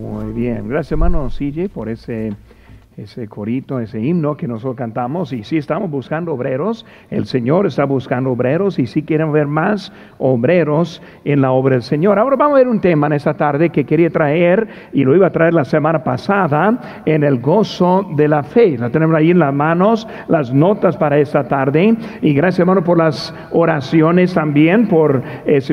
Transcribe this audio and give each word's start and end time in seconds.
Muy 0.00 0.32
bien. 0.32 0.68
Gracias, 0.68 0.92
hermano 0.92 1.28
CJ, 1.30 1.68
por 1.72 1.88
ese 1.88 2.32
ese 2.96 3.28
corito, 3.28 3.78
ese 3.78 4.00
himno 4.00 4.38
que 4.38 4.48
nosotros 4.48 4.76
cantamos. 4.76 5.30
Y 5.34 5.44
si 5.44 5.58
estamos 5.58 5.90
buscando 5.90 6.32
obreros, 6.32 6.86
el 7.10 7.26
Señor 7.26 7.66
está 7.66 7.84
buscando 7.84 8.30
obreros 8.30 8.78
y 8.78 8.86
si 8.86 9.02
quieren 9.02 9.32
ver 9.32 9.46
más 9.46 9.92
obreros 10.18 11.02
en 11.24 11.42
la 11.42 11.52
obra 11.52 11.74
del 11.74 11.82
Señor. 11.82 12.18
Ahora 12.18 12.36
vamos 12.36 12.56
a 12.56 12.58
ver 12.60 12.68
un 12.68 12.80
tema 12.80 13.06
en 13.08 13.12
esta 13.12 13.34
tarde 13.34 13.68
que 13.68 13.84
quería 13.84 14.08
traer 14.08 14.66
y 14.94 15.04
lo 15.04 15.14
iba 15.14 15.26
a 15.26 15.30
traer 15.30 15.52
la 15.52 15.66
semana 15.66 16.02
pasada 16.02 17.02
en 17.04 17.22
el 17.22 17.38
gozo 17.38 18.08
de 18.16 18.28
la 18.28 18.42
fe. 18.42 18.78
La 18.78 18.88
tenemos 18.88 19.14
ahí 19.14 19.30
en 19.30 19.40
las 19.40 19.52
manos, 19.52 20.08
las 20.28 20.54
notas 20.54 20.96
para 20.96 21.18
esta 21.18 21.46
tarde. 21.46 21.94
Y 22.22 22.32
gracias 22.32 22.60
hermano 22.60 22.82
por 22.82 22.96
las 22.96 23.34
oraciones 23.50 24.32
también, 24.32 24.88
por 24.88 25.22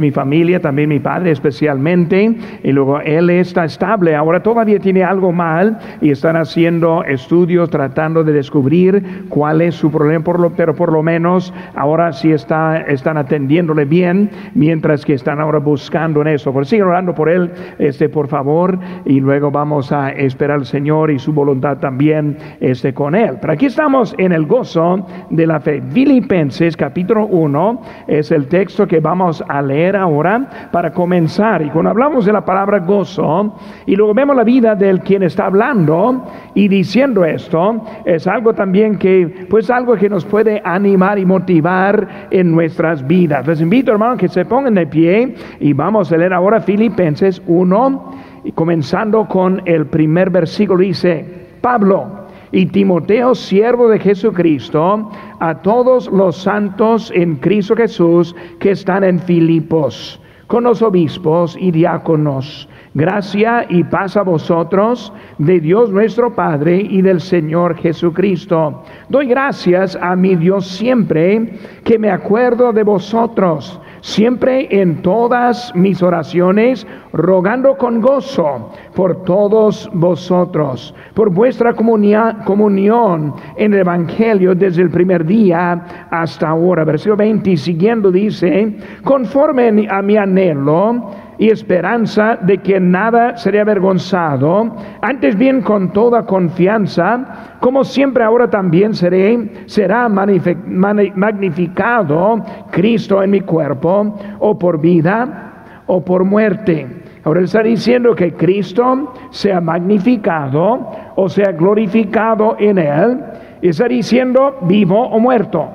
mi 0.02 0.12
familia, 0.12 0.60
también 0.60 0.90
mi 0.90 1.00
padre 1.00 1.32
especialmente. 1.32 2.36
Y 2.64 2.71
luego 2.74 3.00
él 3.00 3.30
está 3.30 3.64
estable. 3.64 4.14
Ahora 4.14 4.44
todavía 4.44 4.80
tiene 4.80 5.05
algo 5.05 5.32
mal 5.32 5.80
y 6.02 6.12
están 6.12 6.35
haciendo 6.35 7.05
estudios 7.13 7.70
tratando 7.70 8.23
de 8.23 8.34
descubrir 8.34 9.26
cuál 9.30 9.62
es 9.62 9.76
su 9.76 9.91
problema, 9.91 10.23
por 10.23 10.40
lo, 10.40 10.52
pero 10.52 10.76
por 10.76 10.91
lo 10.91 11.03
menos 11.03 11.53
ahora 11.76 12.12
sí 12.13 12.31
está, 12.31 12.81
están 12.81 13.17
atendiéndole 13.17 13.86
bien, 13.86 14.30
mientras 14.53 15.05
que 15.05 15.13
están 15.13 15.39
ahora 15.39 15.59
buscando 15.59 16.22
en 16.22 16.27
eso. 16.27 16.52
Por 16.52 16.66
sigan 16.66 16.88
orando 16.89 17.13
por 17.13 17.30
él, 17.30 17.52
este, 17.80 18.09
por 18.09 18.27
favor, 18.27 18.77
y 19.05 19.20
luego 19.20 19.52
vamos 19.52 19.91
a 19.91 20.09
esperar 20.09 20.59
al 20.59 20.66
Señor 20.66 21.12
y 21.12 21.20
su 21.20 21.34
voluntad 21.34 21.77
también 21.77 22.38
este, 22.59 22.94
con 22.94 23.16
él. 23.16 23.38
Pero 23.39 23.53
aquí 23.53 23.67
estamos 23.67 24.16
en 24.17 24.31
el 24.31 24.45
gozo 24.45 25.05
de 25.30 25.48
la 25.48 25.59
fe. 25.59 25.81
Filipenses 25.91 26.75
capítulo 26.75 27.27
1 27.27 27.81
es 28.08 28.31
el 28.31 28.48
texto 28.48 28.88
que 28.88 29.00
vamos 29.00 29.44
a 29.48 29.61
leer 29.61 29.95
ahora 29.95 30.70
para 30.72 30.91
comenzar. 30.91 31.61
Y 31.61 31.70
cuando 31.70 31.91
hablamos 31.91 32.25
de 32.25 32.34
la 32.34 32.44
palabra 32.44 32.80
gozo, 32.80 33.55
y 33.86 33.95
luego 33.95 34.14
vemos 34.14 34.36
la 34.36 34.44
vida 34.44 34.75
del 34.75 35.02
quien 35.02 35.23
está 35.23 35.45
hablando 35.45 36.25
y 36.53 36.67
diciendo, 36.67 37.02
esto, 37.25 37.84
es 38.05 38.28
algo 38.28 38.53
también 38.53 38.97
que, 38.97 39.45
pues 39.50 39.69
algo 39.69 39.95
que 39.95 40.09
nos 40.09 40.23
puede 40.23 40.61
animar 40.64 41.19
y 41.19 41.25
motivar 41.25 42.28
en 42.31 42.52
nuestras 42.52 43.05
vidas. 43.05 43.45
Les 43.45 43.59
invito, 43.59 43.91
hermanos, 43.91 44.19
que 44.19 44.30
se 44.30 44.45
pongan 44.45 44.75
de 44.75 44.88
pie 44.88 45.36
y 45.59 45.73
vamos 45.73 46.11
a 46.11 46.17
leer 46.17 46.33
ahora 46.33 46.61
Filipenses 46.61 47.41
1, 47.45 48.11
y 48.45 48.52
comenzando 48.53 49.28
con 49.28 49.61
el 49.66 49.86
primer 49.88 50.30
versículo, 50.30 50.80
dice, 50.81 51.25
Pablo 51.61 52.28
y 52.52 52.67
Timoteo, 52.67 53.35
siervo 53.35 53.89
de 53.89 54.00
Jesucristo, 54.00 55.11
a 55.39 55.56
todos 55.61 56.09
los 56.11 56.38
santos 56.38 57.11
en 57.13 57.35
Cristo 57.35 57.75
Jesús 57.75 58.35
que 58.59 58.72
están 58.72 59.03
en 59.03 59.19
Filipos, 59.19 60.22
con 60.47 60.63
los 60.63 60.81
obispos 60.81 61.58
y 61.59 61.72
diáconos 61.72 62.69
Gracia 62.95 63.66
y 63.69 63.83
paz 63.86 64.17
a 64.17 64.22
vosotros 64.22 65.11
de 65.39 65.59
Dios 65.59 65.89
nuestro 65.89 66.36
Padre 66.36 66.77
y 66.77 67.02
del 67.02 67.22
Señor 67.22 67.75
Jesucristo. 67.77 68.83
Doy 69.09 69.25
gracias 69.25 69.97
a 70.00 70.16
mi 70.16 70.35
Dios 70.35 70.67
siempre 70.67 71.58
que 71.83 71.97
me 71.97 72.11
acuerdo 72.11 72.72
de 72.72 72.83
vosotros, 72.83 73.81
siempre 74.02 74.67
en 74.80 75.02
todas 75.02 75.75
mis 75.75 76.03
oraciones, 76.03 76.85
rogando 77.13 77.77
con 77.77 78.00
gozo 78.00 78.69
por 78.94 79.23
todos 79.23 79.89
vosotros, 79.91 80.94
por 81.16 81.31
vuestra 81.31 81.73
comunión 81.73 83.33
en 83.57 83.73
el 83.73 83.80
Evangelio 83.80 84.53
desde 84.53 84.83
el 84.83 84.91
primer 84.91 85.25
día 85.25 86.07
hasta 86.11 86.50
ahora. 86.50 86.83
Versículo 86.83 87.17
20 87.17 87.50
y 87.50 87.57
siguiendo 87.57 88.11
dice, 88.11 88.78
conforme 89.03 89.88
a 89.89 90.02
mi 90.03 90.16
anhelo, 90.16 91.23
y 91.38 91.50
esperanza 91.50 92.38
de 92.42 92.59
que 92.59 92.80
nada 92.80 93.38
sería 93.38 93.62
avergonzado, 93.62 94.76
antes 95.02 95.38
bien 95.38 95.62
con 95.62 95.92
toda 95.92 96.25
confianza, 96.25 97.56
como 97.59 97.84
siempre 97.84 98.23
ahora 98.23 98.50
también 98.50 98.94
seré, 98.94 99.66
será 99.66 100.08
magnificado 100.09 102.44
Cristo 102.72 103.24
en 103.24 103.31
mi 103.31 103.41
cuerpo, 103.41 104.16
o 104.40 104.57
por 104.57 104.80
vida 104.80 105.84
o 105.88 106.03
por 106.03 106.24
muerte. 106.24 106.88
Ahora 107.24 107.41
está 107.41 107.63
diciendo 107.63 108.16
que 108.16 108.34
Cristo 108.34 109.13
sea 109.31 109.62
magnificado 109.62 110.91
o 111.16 111.30
sea 111.30 111.52
glorificado 111.53 112.57
en 112.59 112.78
él, 112.78 113.19
está 113.62 113.88
diciendo 113.88 114.57
vivo 114.63 115.07
o 115.07 115.19
muerto. 115.19 115.69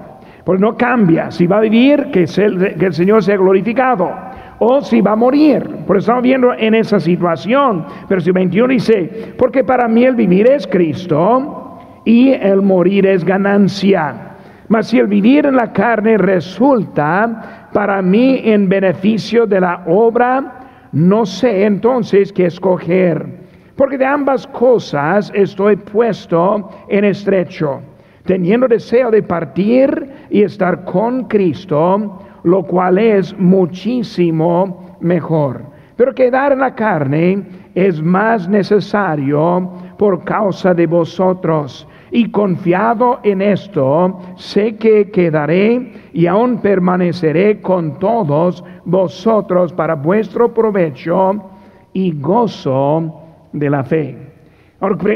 Pues 0.44 0.60
no 0.60 0.76
cambia, 0.76 1.30
si 1.30 1.46
va 1.46 1.58
a 1.58 1.60
vivir, 1.60 2.10
que 2.10 2.20
el 2.20 2.92
Señor 2.92 3.22
sea 3.22 3.36
glorificado 3.36 4.27
o 4.58 4.80
si 4.80 5.00
va 5.00 5.12
a 5.12 5.16
morir. 5.16 5.62
Por 5.86 5.96
eso 5.96 6.04
estamos 6.04 6.22
viendo 6.22 6.52
en 6.54 6.74
esa 6.74 7.00
situación. 7.00 7.86
Si 8.18 8.30
21 8.30 8.68
dice, 8.68 9.34
porque 9.38 9.64
para 9.64 9.88
mí 9.88 10.04
el 10.04 10.14
vivir 10.14 10.48
es 10.48 10.66
Cristo 10.66 11.78
y 12.04 12.30
el 12.30 12.62
morir 12.62 13.06
es 13.06 13.24
ganancia. 13.24 14.36
Mas 14.68 14.88
si 14.88 14.98
el 14.98 15.06
vivir 15.06 15.46
en 15.46 15.56
la 15.56 15.72
carne 15.72 16.18
resulta 16.18 17.68
para 17.72 18.02
mí 18.02 18.40
en 18.44 18.68
beneficio 18.68 19.46
de 19.46 19.60
la 19.60 19.84
obra, 19.86 20.88
no 20.92 21.24
sé 21.24 21.64
entonces 21.64 22.32
qué 22.32 22.46
escoger. 22.46 23.48
Porque 23.76 23.96
de 23.96 24.06
ambas 24.06 24.46
cosas 24.48 25.30
estoy 25.34 25.76
puesto 25.76 26.68
en 26.88 27.04
estrecho, 27.04 27.80
teniendo 28.24 28.66
deseo 28.66 29.10
de 29.10 29.22
partir 29.22 30.10
y 30.28 30.42
estar 30.42 30.84
con 30.84 31.24
Cristo 31.28 32.18
lo 32.48 32.62
cual 32.62 32.96
es 32.96 33.38
muchísimo 33.38 34.96
mejor. 35.00 35.60
Pero 35.96 36.14
quedar 36.14 36.52
en 36.52 36.60
la 36.60 36.74
carne 36.74 37.42
es 37.74 38.00
más 38.00 38.48
necesario 38.48 39.70
por 39.98 40.24
causa 40.24 40.72
de 40.72 40.86
vosotros. 40.86 41.86
Y 42.10 42.30
confiado 42.30 43.20
en 43.22 43.42
esto, 43.42 44.18
sé 44.36 44.76
que 44.76 45.10
quedaré 45.10 45.92
y 46.14 46.26
aún 46.26 46.58
permaneceré 46.62 47.60
con 47.60 47.98
todos 47.98 48.64
vosotros 48.86 49.74
para 49.74 49.94
vuestro 49.94 50.54
provecho 50.54 51.50
y 51.92 52.18
gozo 52.18 53.12
de 53.52 53.68
la 53.68 53.84
fe. 53.84 54.16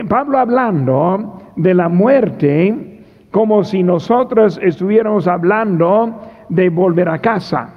Pablo 0.06 0.38
hablando 0.38 1.40
de 1.56 1.72
la 1.72 1.88
muerte 1.88 2.92
como 3.32 3.64
si 3.64 3.82
nosotros 3.82 4.60
estuviéramos 4.62 5.26
hablando 5.26 6.20
de 6.54 6.68
volver 6.68 7.08
a 7.08 7.18
casa. 7.18 7.68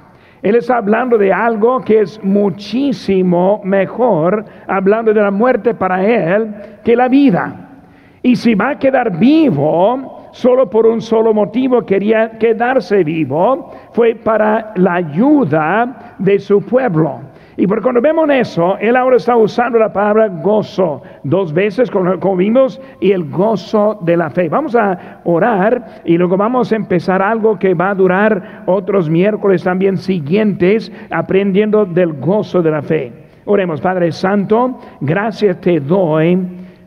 Él 0.42 0.54
está 0.54 0.76
hablando 0.76 1.16
de 1.16 1.32
algo 1.32 1.80
que 1.80 2.00
es 2.00 2.22
muchísimo 2.22 3.60
mejor, 3.64 4.44
hablando 4.68 5.12
de 5.12 5.22
la 5.22 5.30
muerte 5.30 5.74
para 5.74 6.04
él, 6.04 6.54
que 6.84 6.94
la 6.94 7.08
vida. 7.08 7.70
Y 8.22 8.36
si 8.36 8.54
va 8.54 8.70
a 8.70 8.78
quedar 8.78 9.18
vivo, 9.18 10.28
solo 10.32 10.68
por 10.68 10.86
un 10.86 11.00
solo 11.00 11.32
motivo 11.32 11.86
quería 11.86 12.38
quedarse 12.38 13.02
vivo, 13.02 13.72
fue 13.92 14.14
para 14.14 14.72
la 14.76 14.94
ayuda 14.94 16.14
de 16.18 16.38
su 16.38 16.60
pueblo. 16.60 17.20
Y 17.58 17.66
por 17.66 17.80
cuando 17.80 18.02
vemos 18.02 18.28
eso, 18.28 18.76
él 18.78 18.96
ahora 18.96 19.16
está 19.16 19.34
usando 19.34 19.78
la 19.78 19.90
palabra 19.90 20.28
gozo 20.28 21.02
dos 21.22 21.54
veces, 21.54 21.90
como, 21.90 22.36
vimos, 22.36 22.80
y 23.00 23.12
el 23.12 23.30
gozo 23.30 23.98
de 24.02 24.16
la 24.16 24.28
fe. 24.28 24.50
Vamos 24.50 24.76
a 24.76 25.20
orar 25.24 26.02
y 26.04 26.18
luego 26.18 26.36
vamos 26.36 26.70
a 26.70 26.76
empezar 26.76 27.22
algo 27.22 27.58
que 27.58 27.72
va 27.72 27.90
a 27.90 27.94
durar 27.94 28.64
otros 28.66 29.08
miércoles 29.08 29.62
también 29.62 29.96
siguientes, 29.96 30.92
aprendiendo 31.10 31.86
del 31.86 32.12
gozo 32.12 32.60
de 32.60 32.70
la 32.70 32.82
fe. 32.82 33.12
Oremos, 33.46 33.80
Padre 33.80 34.12
Santo, 34.12 34.78
gracias 35.00 35.58
te 35.60 35.80
doy 35.80 36.38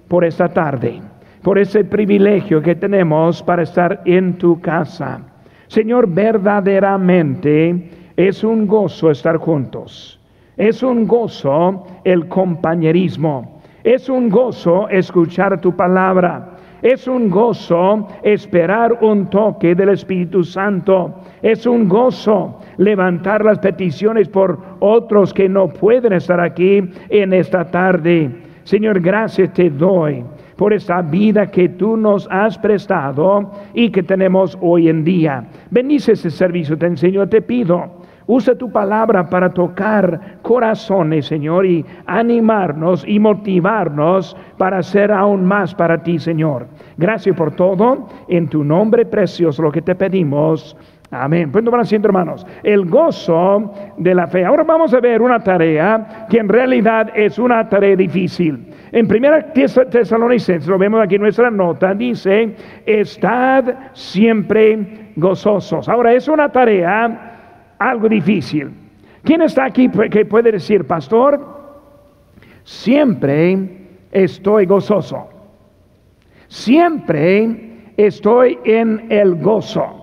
por 0.07 0.23
esta 0.23 0.49
tarde, 0.49 1.01
por 1.41 1.57
ese 1.57 1.83
privilegio 1.83 2.61
que 2.61 2.75
tenemos 2.75 3.41
para 3.41 3.63
estar 3.63 4.01
en 4.05 4.37
tu 4.37 4.61
casa. 4.61 5.21
Señor, 5.67 6.07
verdaderamente 6.07 7.89
es 8.15 8.43
un 8.43 8.67
gozo 8.67 9.09
estar 9.09 9.37
juntos. 9.37 10.18
Es 10.59 10.83
un 10.83 11.07
gozo 11.07 11.85
el 12.03 12.27
compañerismo. 12.27 13.61
Es 13.81 14.09
un 14.09 14.27
gozo 14.27 14.89
escuchar 14.89 15.61
tu 15.61 15.73
palabra. 15.73 16.57
Es 16.81 17.07
un 17.07 17.29
gozo 17.29 18.09
esperar 18.23 18.99
un 18.99 19.29
toque 19.29 19.73
del 19.73 19.87
Espíritu 19.87 20.43
Santo. 20.43 21.21
Es 21.41 21.65
un 21.65 21.87
gozo 21.87 22.59
levantar 22.75 23.45
las 23.45 23.59
peticiones 23.59 24.27
por 24.27 24.59
otros 24.81 25.33
que 25.33 25.47
no 25.47 25.69
pueden 25.69 26.11
estar 26.11 26.41
aquí 26.41 26.83
en 27.07 27.31
esta 27.31 27.63
tarde. 27.63 28.29
Señor, 28.63 28.99
gracias 28.99 29.53
te 29.53 29.69
doy 29.69 30.25
por 30.57 30.73
esta 30.73 31.01
vida 31.01 31.47
que 31.47 31.69
tú 31.69 31.95
nos 31.95 32.27
has 32.29 32.57
prestado 32.57 33.49
y 33.73 33.91
que 33.91 34.03
tenemos 34.03 34.57
hoy 34.59 34.89
en 34.89 35.05
día. 35.05 35.45
Bendice 35.71 36.11
ese 36.11 36.29
servicio, 36.29 36.77
te 36.77 36.87
enseño, 36.87 37.29
te 37.29 37.41
pido 37.41 37.98
Usa 38.31 38.53
tu 38.53 38.71
palabra 38.71 39.27
para 39.27 39.49
tocar 39.49 40.37
corazones, 40.43 41.25
Señor, 41.25 41.65
y 41.65 41.83
animarnos 42.05 43.03
y 43.07 43.17
motivarnos 43.17 44.37
para 44.55 44.77
hacer 44.77 45.11
aún 45.11 45.43
más 45.43 45.73
para 45.73 46.03
ti, 46.03 46.19
Señor. 46.19 46.67
Gracias 46.95 47.35
por 47.35 47.55
todo. 47.55 48.07
En 48.27 48.47
tu 48.47 48.63
nombre 48.63 49.07
precioso 49.07 49.63
lo 49.63 49.71
que 49.71 49.81
te 49.81 49.95
pedimos. 49.95 50.77
Amén. 51.09 51.51
Pues 51.51 51.65
van 51.65 51.79
haciendo, 51.81 52.07
hermanos. 52.07 52.45
El 52.61 52.85
gozo 52.85 53.73
de 53.97 54.13
la 54.13 54.27
fe. 54.27 54.45
Ahora 54.45 54.63
vamos 54.63 54.93
a 54.93 54.99
ver 54.99 55.23
una 55.23 55.39
tarea 55.39 56.27
que 56.29 56.37
en 56.37 56.49
realidad 56.49 57.09
es 57.15 57.39
una 57.39 57.67
tarea 57.67 57.95
difícil. 57.95 58.63
En 58.91 59.07
primera 59.07 59.51
Tesalonicenses, 59.51 60.67
lo 60.67 60.77
vemos 60.77 61.01
aquí 61.01 61.15
en 61.15 61.21
nuestra 61.21 61.49
nota, 61.49 61.95
dice, 61.95 62.55
estad 62.85 63.73
siempre 63.93 65.09
gozosos. 65.15 65.89
Ahora 65.89 66.13
es 66.13 66.27
una 66.27 66.49
tarea 66.49 67.28
algo 67.79 68.07
difícil. 68.09 68.71
¿Quién 69.23 69.41
está 69.41 69.65
aquí 69.65 69.89
que 69.89 70.25
puede 70.25 70.51
decir, 70.51 70.85
pastor? 70.85 71.59
Siempre 72.63 73.87
estoy 74.11 74.65
gozoso. 74.65 75.27
Siempre 76.47 77.91
estoy 77.97 78.59
en 78.63 79.07
el 79.09 79.35
gozo. 79.35 79.99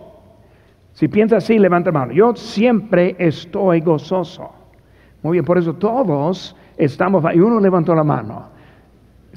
Si 0.92 1.08
piensa 1.08 1.36
así, 1.36 1.58
levanta 1.58 1.90
la 1.90 2.00
mano. 2.00 2.12
Yo 2.12 2.34
siempre 2.34 3.14
estoy 3.18 3.80
gozoso. 3.80 4.50
Muy 5.22 5.32
bien, 5.32 5.44
por 5.44 5.58
eso 5.58 5.74
todos 5.74 6.56
estamos, 6.76 7.24
y 7.34 7.40
uno 7.40 7.60
levantó 7.60 7.94
la 7.94 8.04
mano. 8.04 8.55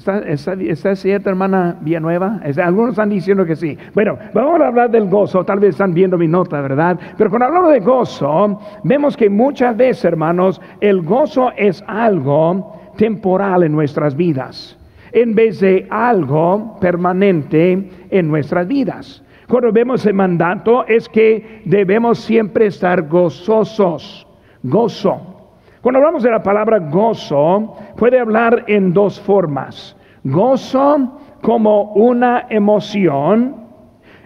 ¿Está, 0.00 0.56
está, 0.60 0.96
cierta, 0.96 1.28
hermana 1.28 1.76
Villanueva? 1.82 2.40
Algunos 2.64 2.92
están 2.92 3.10
diciendo 3.10 3.44
que 3.44 3.54
sí. 3.54 3.76
Bueno, 3.92 4.16
vamos 4.32 4.58
a 4.58 4.68
hablar 4.68 4.90
del 4.90 5.10
gozo. 5.10 5.44
Tal 5.44 5.60
vez 5.60 5.70
están 5.70 5.92
viendo 5.92 6.16
mi 6.16 6.26
nota, 6.26 6.58
¿verdad? 6.62 6.98
Pero 7.18 7.28
cuando 7.28 7.46
hablamos 7.48 7.70
de 7.70 7.80
gozo, 7.80 8.58
vemos 8.82 9.14
que 9.14 9.28
muchas 9.28 9.76
veces, 9.76 10.06
hermanos, 10.06 10.58
el 10.80 11.02
gozo 11.02 11.52
es 11.54 11.84
algo 11.86 12.80
temporal 12.96 13.62
en 13.62 13.72
nuestras 13.72 14.16
vidas, 14.16 14.78
en 15.12 15.34
vez 15.34 15.60
de 15.60 15.86
algo 15.90 16.78
permanente 16.80 17.90
en 18.08 18.26
nuestras 18.26 18.66
vidas. 18.66 19.22
Cuando 19.48 19.70
vemos 19.70 20.06
el 20.06 20.14
mandato 20.14 20.86
es 20.86 21.10
que 21.10 21.60
debemos 21.66 22.20
siempre 22.20 22.66
estar 22.66 23.06
gozosos, 23.06 24.26
gozo. 24.62 25.39
Cuando 25.82 25.98
hablamos 25.98 26.22
de 26.22 26.30
la 26.30 26.42
palabra 26.42 26.78
gozo, 26.78 27.74
puede 27.96 28.20
hablar 28.20 28.64
en 28.66 28.92
dos 28.92 29.18
formas. 29.18 29.96
Gozo 30.24 31.18
como 31.40 31.92
una 31.94 32.46
emoción 32.50 33.56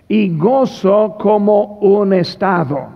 y 0.08 0.36
gozo 0.36 1.16
como 1.20 1.78
un 1.78 2.12
estado. 2.12 2.88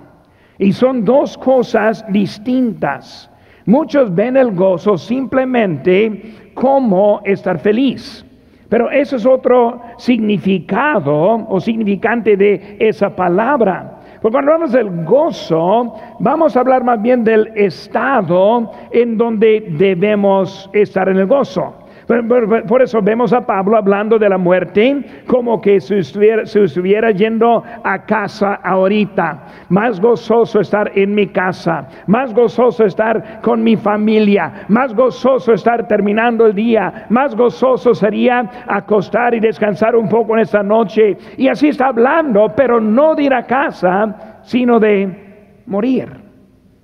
Y 0.58 0.72
son 0.72 1.04
dos 1.04 1.38
cosas 1.38 2.04
distintas. 2.08 3.30
Muchos 3.64 4.12
ven 4.12 4.36
el 4.36 4.50
gozo 4.50 4.98
simplemente 4.98 6.50
como 6.54 7.20
estar 7.24 7.60
feliz. 7.60 8.24
Pero 8.68 8.90
eso 8.90 9.16
es 9.16 9.24
otro 9.24 9.80
significado 9.98 11.46
o 11.48 11.60
significante 11.60 12.36
de 12.36 12.76
esa 12.80 13.14
palabra. 13.14 13.97
Porque 14.20 14.32
cuando 14.32 14.52
hablamos 14.52 14.72
del 14.72 15.04
gozo, 15.04 15.94
vamos 16.18 16.56
a 16.56 16.60
hablar 16.60 16.82
más 16.82 17.00
bien 17.00 17.22
del 17.22 17.52
estado 17.54 18.70
en 18.90 19.16
donde 19.16 19.66
debemos 19.78 20.68
estar 20.72 21.08
en 21.08 21.18
el 21.18 21.26
gozo. 21.26 21.74
Por 22.08 22.80
eso 22.80 23.02
vemos 23.02 23.34
a 23.34 23.42
Pablo 23.42 23.76
hablando 23.76 24.18
de 24.18 24.30
la 24.30 24.38
muerte 24.38 25.04
como 25.26 25.60
que 25.60 25.78
se 25.78 25.98
estuviera, 25.98 27.10
yendo 27.10 27.62
a 27.84 27.98
casa 28.06 28.54
ahorita. 28.64 29.66
Más 29.68 30.00
gozoso 30.00 30.60
estar 30.60 30.90
en 30.94 31.14
mi 31.14 31.26
casa, 31.26 31.86
más 32.06 32.32
gozoso 32.32 32.86
estar 32.86 33.42
con 33.42 33.62
mi 33.62 33.76
familia, 33.76 34.64
más 34.68 34.94
gozoso 34.94 35.52
estar 35.52 35.86
terminando 35.86 36.46
el 36.46 36.54
día, 36.54 37.04
más 37.10 37.36
gozoso 37.36 37.92
sería 37.92 38.64
acostar 38.66 39.34
y 39.34 39.40
descansar 39.40 39.94
un 39.94 40.08
poco 40.08 40.34
en 40.34 40.40
esta 40.40 40.62
noche. 40.62 41.14
Y 41.36 41.48
así 41.48 41.68
está 41.68 41.88
hablando, 41.88 42.46
pero 42.56 42.80
no 42.80 43.14
de 43.14 43.24
ir 43.24 43.34
a 43.34 43.42
casa, 43.42 44.40
sino 44.44 44.80
de 44.80 45.60
morir, 45.66 46.08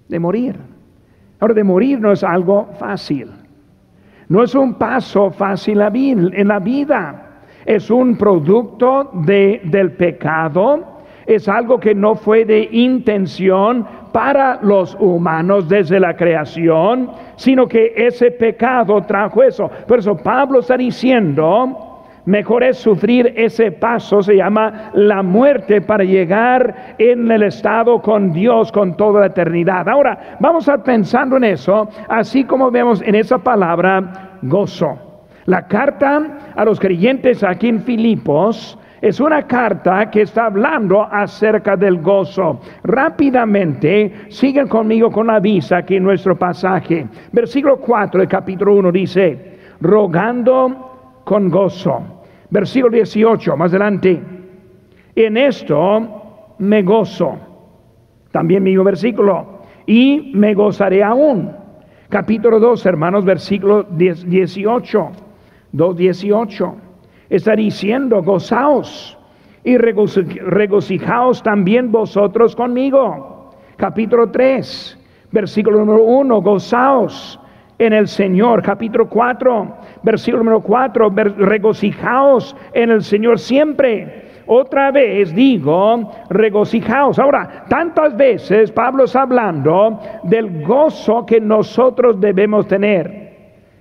de 0.06 0.20
morir. 0.20 0.56
Ahora, 1.40 1.54
de 1.54 1.64
morir 1.64 1.98
no 1.98 2.12
es 2.12 2.22
algo 2.22 2.68
fácil. 2.78 3.43
No 4.28 4.42
es 4.42 4.54
un 4.54 4.74
paso 4.74 5.30
fácil 5.30 5.80
en 5.80 6.48
la 6.48 6.58
vida. 6.58 7.30
Es 7.64 7.90
un 7.90 8.16
producto 8.16 9.10
de, 9.12 9.60
del 9.64 9.92
pecado. 9.92 10.94
Es 11.26 11.48
algo 11.48 11.80
que 11.80 11.94
no 11.94 12.14
fue 12.14 12.44
de 12.44 12.68
intención 12.70 13.86
para 14.12 14.60
los 14.62 14.94
humanos 15.00 15.68
desde 15.68 15.98
la 15.98 16.14
creación, 16.14 17.10
sino 17.36 17.66
que 17.66 17.92
ese 17.96 18.30
pecado 18.30 19.02
trajo 19.02 19.42
eso. 19.42 19.70
Por 19.88 19.98
eso 19.98 20.16
Pablo 20.16 20.60
está 20.60 20.76
diciendo, 20.76 21.93
Mejor 22.26 22.64
es 22.64 22.78
sufrir 22.78 23.34
ese 23.36 23.70
paso, 23.70 24.22
se 24.22 24.36
llama 24.36 24.90
la 24.94 25.22
muerte, 25.22 25.82
para 25.82 26.04
llegar 26.04 26.94
en 26.96 27.30
el 27.30 27.42
estado 27.42 28.00
con 28.00 28.32
Dios 28.32 28.72
con 28.72 28.96
toda 28.96 29.20
la 29.20 29.26
eternidad. 29.26 29.86
Ahora, 29.88 30.36
vamos 30.40 30.66
a 30.68 30.82
pensando 30.82 31.36
en 31.36 31.44
eso, 31.44 31.88
así 32.08 32.44
como 32.44 32.70
vemos 32.70 33.02
en 33.02 33.14
esa 33.14 33.38
palabra 33.38 34.38
gozo. 34.40 34.98
La 35.44 35.66
carta 35.66 36.52
a 36.56 36.64
los 36.64 36.80
creyentes 36.80 37.44
aquí 37.44 37.68
en 37.68 37.82
Filipos 37.82 38.78
es 39.02 39.20
una 39.20 39.42
carta 39.42 40.10
que 40.10 40.22
está 40.22 40.46
hablando 40.46 41.02
acerca 41.02 41.76
del 41.76 42.00
gozo. 42.00 42.58
Rápidamente, 42.84 44.30
siguen 44.30 44.66
conmigo 44.66 45.10
con 45.10 45.26
la 45.26 45.40
visa 45.40 45.78
aquí 45.78 45.96
en 45.96 46.04
nuestro 46.04 46.38
pasaje. 46.38 47.06
Versículo 47.32 47.76
4 47.76 48.20
del 48.20 48.28
capítulo 48.28 48.76
1 48.76 48.92
dice, 48.92 49.58
rogando 49.82 51.20
con 51.24 51.50
gozo 51.50 52.13
Versículo 52.54 52.94
18, 52.94 53.56
más 53.56 53.72
adelante. 53.72 54.22
En 55.16 55.36
esto 55.36 56.54
me 56.58 56.84
gozo. 56.84 57.36
También 58.30 58.62
mismo 58.62 58.84
versículo. 58.84 59.58
Y 59.86 60.30
me 60.36 60.54
gozaré 60.54 61.02
aún. 61.02 61.50
Capítulo 62.08 62.60
2, 62.60 62.86
hermanos, 62.86 63.24
versículo 63.24 63.82
18. 63.82 65.10
2.18. 65.72 66.74
Está 67.28 67.56
diciendo, 67.56 68.22
gozaos 68.22 69.18
y 69.64 69.76
regocijaos 69.76 71.42
también 71.42 71.90
vosotros 71.90 72.54
conmigo. 72.54 73.50
Capítulo 73.74 74.30
3, 74.30 74.96
versículo 75.32 75.80
número 75.80 76.04
1, 76.04 76.40
gozaos 76.40 77.40
en 77.78 77.92
el 77.92 78.08
Señor. 78.08 78.62
Capítulo 78.62 79.08
4, 79.08 79.76
versículo 80.02 80.44
número 80.44 80.60
4, 80.60 81.10
regocijaos 81.10 82.56
en 82.72 82.90
el 82.90 83.02
Señor 83.02 83.38
siempre. 83.38 84.24
Otra 84.46 84.90
vez 84.90 85.34
digo, 85.34 86.10
regocijaos. 86.28 87.18
Ahora, 87.18 87.64
tantas 87.68 88.16
veces 88.16 88.70
Pablo 88.70 89.04
está 89.04 89.22
hablando 89.22 89.98
del 90.22 90.62
gozo 90.62 91.24
que 91.24 91.40
nosotros 91.40 92.20
debemos 92.20 92.68
tener. 92.68 93.24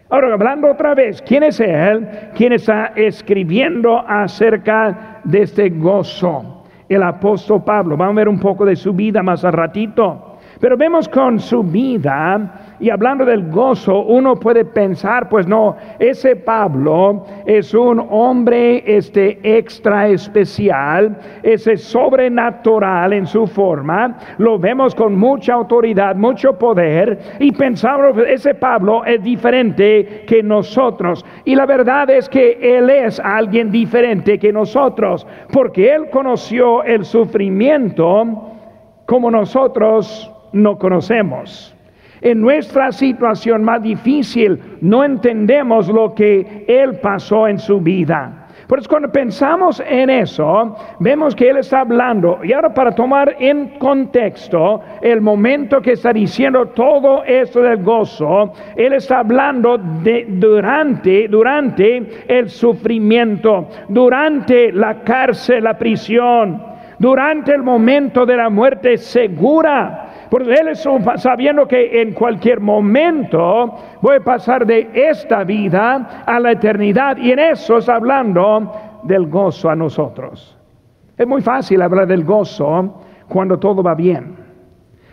Ahora, 0.10 0.34
hablando 0.34 0.70
otra 0.70 0.94
vez, 0.94 1.22
¿quién 1.24 1.44
es 1.44 1.60
Él? 1.60 2.08
¿Quién 2.36 2.54
está 2.54 2.94
escribiendo 2.96 3.98
acerca 4.08 5.20
de 5.24 5.42
este 5.42 5.70
gozo? 5.70 6.64
El 6.88 7.04
apóstol 7.04 7.64
Pablo. 7.64 7.98
Vamos 7.98 8.14
a 8.14 8.18
ver 8.18 8.30
un 8.30 8.40
poco 8.40 8.64
de 8.64 8.76
su 8.76 8.94
vida 8.94 9.24
más 9.24 9.44
al 9.44 9.54
ratito. 9.54 10.38
Pero 10.60 10.78
vemos 10.78 11.10
con 11.10 11.40
su 11.40 11.64
vida 11.64 12.63
y 12.80 12.90
hablando 12.90 13.26
del 13.26 13.50
gozo, 13.50 14.02
uno 14.04 14.36
puede 14.36 14.66
pensar, 14.66 15.30
pues 15.30 15.48
no, 15.48 15.78
ese 16.00 16.36
Pablo 16.36 17.26
es 17.46 17.74
un 17.74 18.06
hombre 18.10 18.84
este 18.86 19.40
extra 19.44 20.08
especial, 20.08 21.18
ese 21.42 21.78
sobrenatural 21.78 23.14
en 23.14 23.26
su 23.26 23.48
forma, 23.48 24.18
lo 24.38 24.58
vemos 24.58 24.96
con 24.96 25.16
mucha 25.18 25.54
autoridad, 25.54 26.16
mucho 26.16 26.58
poder 26.58 27.20
y 27.40 27.52
pensamos, 27.52 28.18
ese 28.28 28.56
Pablo 28.56 29.06
es 29.06 29.22
diferente 29.24 30.24
que 30.28 30.42
nosotros. 30.44 31.26
Y 31.46 31.56
la 31.56 31.66
verdad 31.66 32.10
es 32.10 32.28
que 32.30 32.58
él 32.62 32.90
es 32.90 33.20
alguien 33.20 33.72
diferente 33.72 34.40
que 34.40 34.52
nosotros, 34.52 35.26
porque 35.52 35.94
él 35.94 36.10
conoció 36.10 36.84
el 36.84 37.06
sufrimiento 37.06 38.52
como 39.06 39.30
nosotros 39.30 40.32
no 40.52 40.78
conocemos. 40.78 41.73
En 42.24 42.40
nuestra 42.40 42.94
situación 42.94 43.66
más 43.66 43.84
difícil 43.84 44.58
no 44.80 45.04
entendemos 45.04 45.90
lo 45.90 46.16
que 46.16 46.64
Él 46.70 46.96
pasó 47.02 47.50
en 47.50 47.60
su 47.60 47.82
vida. 47.82 48.48
Por 48.66 48.80
eso 48.80 48.88
cuando 48.90 49.12
pensamos 49.12 49.84
en 49.86 50.10
eso, 50.10 50.78
vemos 51.00 51.36
que 51.36 51.50
Él 51.50 51.58
está 51.58 51.82
hablando. 51.82 52.40
Y 52.42 52.54
ahora 52.54 52.74
para 52.74 52.96
tomar 52.96 53.36
en 53.40 53.78
contexto 53.78 54.80
el 55.02 55.20
momento 55.20 55.82
que 55.82 55.92
está 55.92 56.14
diciendo 56.14 56.68
todo 56.68 57.26
esto 57.26 57.60
del 57.60 57.84
gozo, 57.84 58.54
Él 58.78 58.94
está 58.94 59.20
hablando 59.20 59.78
de 59.78 60.26
durante, 60.30 61.28
durante 61.28 62.24
el 62.26 62.50
sufrimiento, 62.50 63.68
durante 63.90 64.72
la 64.72 65.02
cárcel, 65.02 65.66
la 65.66 65.78
prisión, 65.78 66.64
durante 66.98 67.54
el 67.54 67.64
momento 67.64 68.26
de 68.26 68.38
la 68.38 68.50
muerte 68.50 68.98
segura 68.98 70.13
porque 70.34 70.52
él 70.56 70.70
es 70.70 70.84
sabiendo 71.18 71.68
que 71.68 72.02
en 72.02 72.12
cualquier 72.12 72.60
momento 72.60 73.72
voy 74.02 74.16
a 74.16 74.20
pasar 74.20 74.66
de 74.66 74.90
esta 74.92 75.44
vida 75.44 76.24
a 76.26 76.40
la 76.40 76.54
eternidad. 76.54 77.18
Y 77.18 77.34
en 77.34 77.38
eso 77.38 77.78
es 77.78 77.88
hablando 77.88 78.74
del 79.04 79.28
gozo 79.28 79.70
a 79.70 79.76
nosotros. 79.76 80.58
Es 81.16 81.28
muy 81.28 81.44
fácil 81.44 81.84
hablar 81.84 82.08
del 82.08 82.24
gozo 82.24 83.00
cuando 83.30 83.60
todo 83.60 83.84
va 83.84 83.94
bien, 83.94 84.36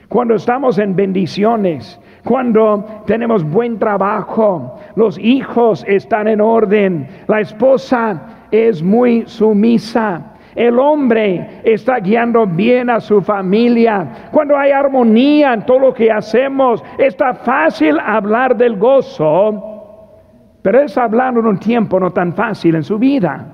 cuando 0.09 0.37
estamos 0.37 0.79
en 0.79 0.97
bendiciones, 0.97 2.01
cuando 2.25 3.03
tenemos 3.05 3.45
buen 3.45 3.79
trabajo, 3.79 4.79
los 4.97 5.19
hijos 5.19 5.85
están 5.87 6.29
en 6.29 6.41
orden, 6.41 7.07
la 7.27 7.41
esposa 7.41 8.47
es 8.51 8.83
muy 8.83 9.27
sumisa, 9.27 10.30
el 10.61 10.79
hombre 10.79 11.63
está 11.65 12.01
guiando 12.01 12.47
bien 12.47 12.91
a 12.91 13.01
su 13.01 13.23
familia. 13.23 14.29
Cuando 14.31 14.59
hay 14.59 14.73
armonía 14.73 15.55
en 15.55 15.65
todo 15.65 15.79
lo 15.79 15.95
que 15.95 16.13
hacemos, 16.13 16.85
está 16.99 17.33
fácil 17.33 17.99
hablar 17.99 18.55
del 18.55 18.77
gozo, 18.77 20.19
pero 20.61 20.83
es 20.83 20.99
hablando 20.99 21.41
en 21.41 21.47
un 21.47 21.59
tiempo 21.59 21.99
no 21.99 22.11
tan 22.11 22.35
fácil 22.35 22.75
en 22.75 22.83
su 22.83 22.99
vida. 22.99 23.47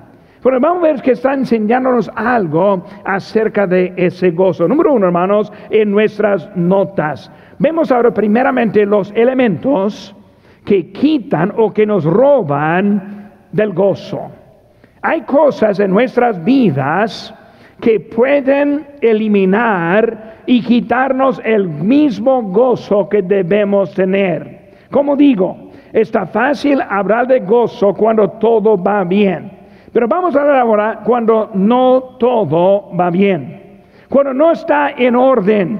Pero 0.42 0.58
vamos 0.58 0.78
a 0.78 0.86
ver 0.88 1.00
que 1.00 1.12
está 1.12 1.32
enseñándonos 1.32 2.10
algo 2.16 2.84
acerca 3.04 3.68
de 3.68 3.92
ese 3.96 4.32
gozo. 4.32 4.66
Número 4.66 4.92
uno, 4.92 5.06
hermanos, 5.06 5.52
en 5.70 5.92
nuestras 5.92 6.50
notas. 6.56 7.30
Vemos 7.60 7.92
ahora 7.92 8.12
primeramente 8.12 8.84
los 8.84 9.12
elementos 9.12 10.12
que 10.64 10.90
quitan 10.90 11.52
o 11.56 11.72
que 11.72 11.86
nos 11.86 12.04
roban 12.04 13.30
del 13.52 13.72
gozo. 13.72 14.28
Hay 15.06 15.20
cosas 15.20 15.78
en 15.78 15.92
nuestras 15.92 16.42
vidas 16.42 17.32
que 17.80 18.00
pueden 18.00 18.84
eliminar 19.00 20.38
y 20.46 20.60
quitarnos 20.60 21.40
el 21.44 21.68
mismo 21.68 22.42
gozo 22.42 23.08
que 23.08 23.22
debemos 23.22 23.94
tener. 23.94 24.72
Como 24.90 25.14
digo, 25.14 25.70
está 25.92 26.26
fácil 26.26 26.80
hablar 26.80 27.28
de 27.28 27.38
gozo 27.38 27.94
cuando 27.94 28.30
todo 28.30 28.82
va 28.82 29.04
bien. 29.04 29.52
Pero 29.92 30.08
vamos 30.08 30.34
a 30.34 30.40
hablar 30.40 30.56
ahora 30.56 31.00
cuando 31.04 31.50
no 31.54 32.16
todo 32.18 32.90
va 32.98 33.08
bien. 33.08 33.84
Cuando 34.08 34.34
no 34.34 34.50
está 34.50 34.90
en 34.90 35.14
orden 35.14 35.78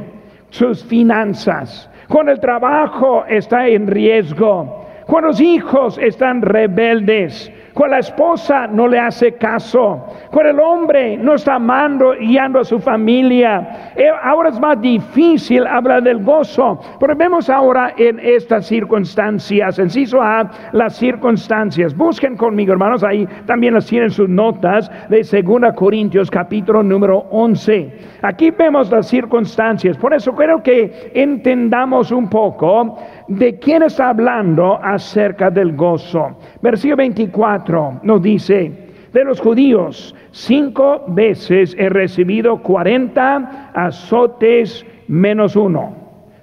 sus 0.50 0.84
finanzas. 0.84 1.90
Cuando 2.08 2.30
el 2.30 2.38
trabajo 2.38 3.24
está 3.26 3.66
en 3.66 3.88
riesgo. 3.88 4.86
Cuando 5.04 5.30
los 5.30 5.40
hijos 5.40 5.98
están 5.98 6.42
rebeldes 6.42 7.52
cuando 7.76 7.96
la 7.96 8.00
esposa 8.00 8.66
no 8.66 8.88
le 8.88 8.98
hace 8.98 9.32
caso, 9.32 10.02
cuando 10.30 10.50
el 10.50 10.60
hombre 10.60 11.18
no 11.18 11.34
está 11.34 11.56
amando 11.56 12.14
y 12.14 12.28
guiando 12.28 12.60
a 12.60 12.64
su 12.64 12.78
familia. 12.78 13.92
Eh, 13.94 14.08
ahora 14.22 14.48
es 14.48 14.58
más 14.58 14.80
difícil 14.80 15.66
hablar 15.66 16.02
del 16.02 16.24
gozo, 16.24 16.80
pero 16.98 17.14
vemos 17.14 17.50
ahora 17.50 17.92
en 17.98 18.18
estas 18.18 18.64
circunstancias, 18.64 19.78
enciso 19.78 20.22
A, 20.22 20.50
las 20.72 20.96
circunstancias. 20.96 21.94
Busquen 21.94 22.38
conmigo, 22.38 22.72
hermanos, 22.72 23.04
ahí 23.04 23.28
también 23.44 23.74
las 23.74 23.84
tienen 23.84 24.08
sus 24.08 24.26
notas 24.26 24.90
de 25.10 25.18
2 25.18 25.74
Corintios 25.74 26.30
capítulo 26.30 26.82
número 26.82 27.26
11. 27.30 27.92
Aquí 28.22 28.52
vemos 28.52 28.90
las 28.90 29.06
circunstancias, 29.06 29.98
por 29.98 30.14
eso 30.14 30.34
creo 30.34 30.62
que 30.62 31.10
entendamos 31.12 32.10
un 32.10 32.30
poco 32.30 32.96
de 33.28 33.58
quién 33.58 33.82
está 33.82 34.08
hablando 34.08 34.78
acerca 34.82 35.50
del 35.50 35.76
gozo. 35.76 36.38
Versículo 36.62 36.96
24 36.96 37.65
nos 37.68 38.22
dice, 38.22 38.72
de 39.12 39.24
los 39.24 39.40
judíos, 39.40 40.14
cinco 40.30 41.04
veces 41.08 41.74
he 41.78 41.88
recibido 41.88 42.62
40 42.62 43.70
azotes 43.74 44.84
menos 45.08 45.56
uno. 45.56 45.94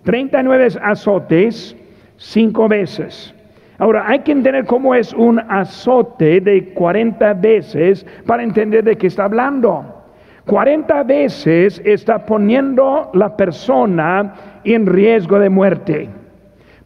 39 0.03 0.67
azotes, 0.81 1.77
cinco 2.17 2.67
veces. 2.67 3.33
Ahora, 3.77 4.05
hay 4.07 4.19
que 4.19 4.31
entender 4.31 4.65
cómo 4.65 4.95
es 4.95 5.13
un 5.13 5.39
azote 5.39 6.41
de 6.41 6.73
40 6.73 7.33
veces 7.35 8.05
para 8.25 8.43
entender 8.43 8.83
de 8.83 8.97
qué 8.97 9.07
está 9.07 9.25
hablando. 9.25 10.03
40 10.45 11.03
veces 11.03 11.81
está 11.85 12.25
poniendo 12.25 13.09
la 13.13 13.35
persona 13.35 14.33
en 14.63 14.85
riesgo 14.85 15.39
de 15.39 15.49
muerte. 15.49 16.09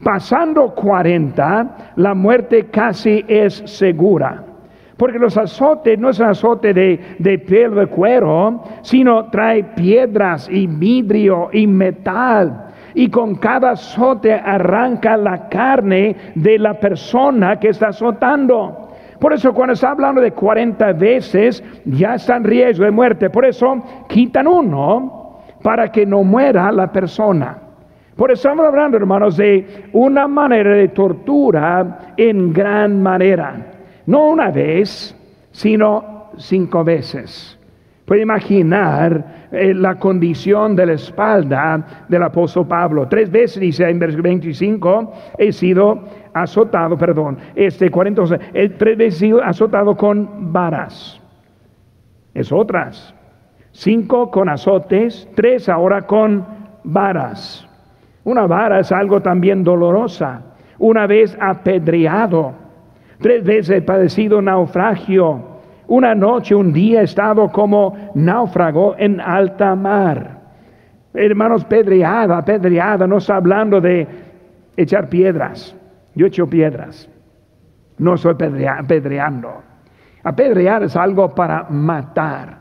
Pasando 0.04 0.74
40, 0.76 1.94
la 1.96 2.14
muerte 2.14 2.68
casi 2.68 3.26
es 3.28 3.64
segura. 3.66 4.44
Porque 4.96 5.20
los 5.20 5.38
azotes 5.38 5.98
no 6.00 6.10
es 6.10 6.20
un 6.20 6.28
azote 6.28 6.74
de, 6.74 7.00
de 7.20 7.40
piel 7.40 7.76
de 7.76 7.88
cuero, 7.88 8.64
sino 8.82 9.30
trae 9.30 9.64
piedras 9.64 10.50
y 10.52 10.66
vidrio 10.68 11.50
y 11.52 11.68
metal. 11.68 12.66
Y 12.96 13.10
con 13.10 13.36
cada 13.36 13.72
azote 13.72 14.34
arranca 14.34 15.16
la 15.18 15.50
carne 15.50 16.16
de 16.34 16.58
la 16.58 16.80
persona 16.80 17.60
que 17.60 17.70
está 17.70 17.90
azotando. 17.90 18.88
Por 19.20 19.34
eso 19.34 19.54
cuando 19.54 19.74
está 19.74 19.92
hablando 19.92 20.22
de 20.22 20.32
40 20.32 20.94
veces, 20.94 21.64
ya 21.86 22.16
está 22.16 22.38
en 22.38 22.44
riesgo 22.44 22.86
de 22.86 22.92
muerte. 22.92 23.30
Por 23.30 23.46
eso 23.46 23.84
quitan 24.08 24.48
uno 24.48 25.42
para 25.62 25.92
que 25.92 26.06
no 26.06 26.24
muera 26.24 26.72
la 26.72 26.92
persona. 26.92 27.67
Por 28.18 28.32
eso 28.32 28.50
estamos 28.50 28.66
hablando, 28.66 28.98
hermanos, 28.98 29.38
de 29.38 29.90
una 29.94 30.28
manera 30.28 30.74
de 30.74 30.88
tortura 30.88 32.14
en 32.18 32.52
gran 32.52 33.02
manera. 33.02 33.74
No 34.08 34.30
una 34.30 34.50
vez, 34.50 35.16
sino 35.52 36.32
cinco 36.38 36.84
veces. 36.84 37.60
Puede 38.06 38.24
imaginar 38.24 39.50
eh, 39.52 39.74
la 39.74 39.96
condición 39.96 40.76
de 40.76 40.86
la 40.88 40.94
espalda 40.94 42.06
del 42.08 42.24
apóstol 42.24 42.68
Pablo. 42.68 43.08
Tres 43.08 43.30
veces 43.30 43.60
dice 43.60 43.88
en 43.88 44.00
versículo 44.00 44.30
25, 44.30 45.14
he 45.38 45.52
sido 45.52 46.06
azotado, 46.34 46.98
perdón, 46.98 47.38
este 47.54 47.92
40, 47.92 48.24
tres 48.78 48.98
veces 48.98 49.16
he 49.16 49.26
sido 49.28 49.44
azotado 49.44 49.96
con 49.96 50.52
varas. 50.52 51.22
Es 52.34 52.52
otras. 52.52 53.14
Cinco 53.74 54.32
con 54.32 54.50
azotes, 54.50 55.30
tres 55.36 55.70
ahora 55.70 56.08
con 56.08 56.46
varas. 56.84 57.67
Una 58.28 58.46
vara 58.46 58.82
es 58.82 58.92
algo 58.92 59.22
también 59.22 59.64
dolorosa. 59.64 60.42
Una 60.80 61.08
vez 61.08 61.38
apedreado, 61.40 62.54
tres 63.22 63.42
veces 63.42 63.82
padecido 63.84 64.42
naufragio. 64.42 65.42
Una 65.88 66.14
noche, 66.14 66.54
un 66.54 66.74
día 66.74 67.04
estado 67.04 67.50
como 67.50 67.96
náufrago 68.16 68.96
en 68.98 69.22
alta 69.22 69.74
mar. 69.78 70.42
Hermanos, 71.14 71.64
pedreada, 71.64 72.40
apedreada, 72.40 73.08
no 73.08 73.20
está 73.20 73.38
hablando 73.38 73.80
de 73.80 74.06
echar 74.76 75.08
piedras. 75.08 75.74
Yo 76.14 76.26
echo 76.26 76.50
piedras. 76.50 77.10
No 77.98 78.16
estoy 78.16 78.36
apedreando. 78.68 79.64
Apedrear 80.22 80.84
es 80.84 80.98
algo 80.98 81.34
para 81.34 81.64
matar. 81.70 82.57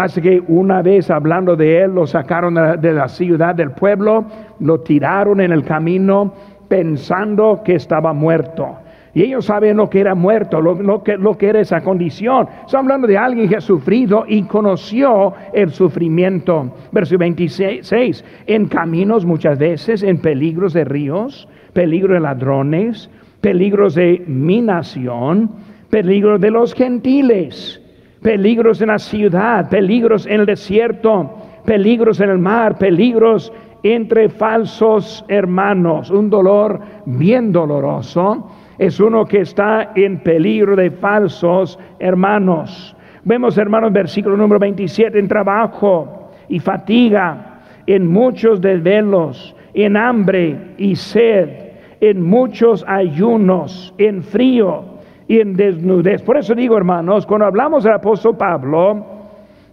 Así 0.00 0.22
que 0.22 0.42
una 0.48 0.80
vez 0.80 1.10
hablando 1.10 1.56
de 1.56 1.82
él, 1.82 1.90
lo 1.94 2.06
sacaron 2.06 2.54
de 2.54 2.92
la 2.94 3.06
ciudad 3.06 3.54
del 3.54 3.72
pueblo, 3.72 4.24
lo 4.58 4.80
tiraron 4.80 5.42
en 5.42 5.52
el 5.52 5.62
camino 5.62 6.32
pensando 6.68 7.60
que 7.62 7.74
estaba 7.74 8.14
muerto. 8.14 8.78
Y 9.12 9.24
ellos 9.24 9.44
saben 9.44 9.76
lo 9.76 9.90
que 9.90 10.00
era 10.00 10.14
muerto, 10.14 10.58
lo, 10.58 11.02
que, 11.02 11.18
lo 11.18 11.36
que 11.36 11.48
era 11.50 11.60
esa 11.60 11.82
condición. 11.82 12.48
Estamos 12.64 12.86
hablando 12.86 13.08
de 13.08 13.18
alguien 13.18 13.46
que 13.46 13.56
ha 13.56 13.60
sufrido 13.60 14.24
y 14.26 14.42
conoció 14.44 15.34
el 15.52 15.70
sufrimiento. 15.70 16.72
Verso 16.92 17.18
26. 17.18 18.24
En 18.46 18.68
caminos 18.68 19.26
muchas 19.26 19.58
veces, 19.58 20.02
en 20.02 20.16
peligros 20.16 20.72
de 20.72 20.84
ríos, 20.84 21.46
peligro 21.74 22.14
de 22.14 22.20
ladrones, 22.20 23.10
peligros 23.42 23.96
de 23.96 24.24
mi 24.26 24.62
nación, 24.62 25.50
peligros 25.90 26.40
de 26.40 26.50
los 26.52 26.72
gentiles 26.72 27.82
peligros 28.22 28.80
en 28.82 28.88
la 28.88 28.98
ciudad, 28.98 29.68
peligros 29.68 30.26
en 30.26 30.40
el 30.40 30.46
desierto, 30.46 31.30
peligros 31.64 32.20
en 32.20 32.30
el 32.30 32.38
mar, 32.38 32.76
peligros 32.78 33.52
entre 33.82 34.28
falsos 34.28 35.24
hermanos. 35.28 36.10
Un 36.10 36.28
dolor 36.28 36.80
bien 37.06 37.52
doloroso 37.52 38.50
es 38.78 39.00
uno 39.00 39.24
que 39.24 39.40
está 39.40 39.92
en 39.94 40.20
peligro 40.20 40.76
de 40.76 40.90
falsos 40.90 41.78
hermanos. 41.98 42.94
Vemos, 43.24 43.56
hermanos, 43.58 43.92
versículo 43.92 44.36
número 44.36 44.58
27, 44.58 45.18
en 45.18 45.28
trabajo 45.28 46.30
y 46.48 46.58
fatiga, 46.58 47.62
en 47.86 48.06
muchos 48.06 48.60
desvelos, 48.60 49.54
en 49.74 49.96
hambre 49.96 50.74
y 50.78 50.96
sed, 50.96 51.48
en 52.00 52.22
muchos 52.22 52.84
ayunos, 52.88 53.94
en 53.98 54.22
frío 54.22 54.99
y 55.30 55.38
en 55.38 55.54
desnudez. 55.54 56.22
Por 56.22 56.36
eso 56.36 56.56
digo, 56.56 56.76
hermanos, 56.76 57.24
cuando 57.24 57.46
hablamos 57.46 57.84
del 57.84 57.92
apóstol 57.92 58.36
Pablo, 58.36 59.06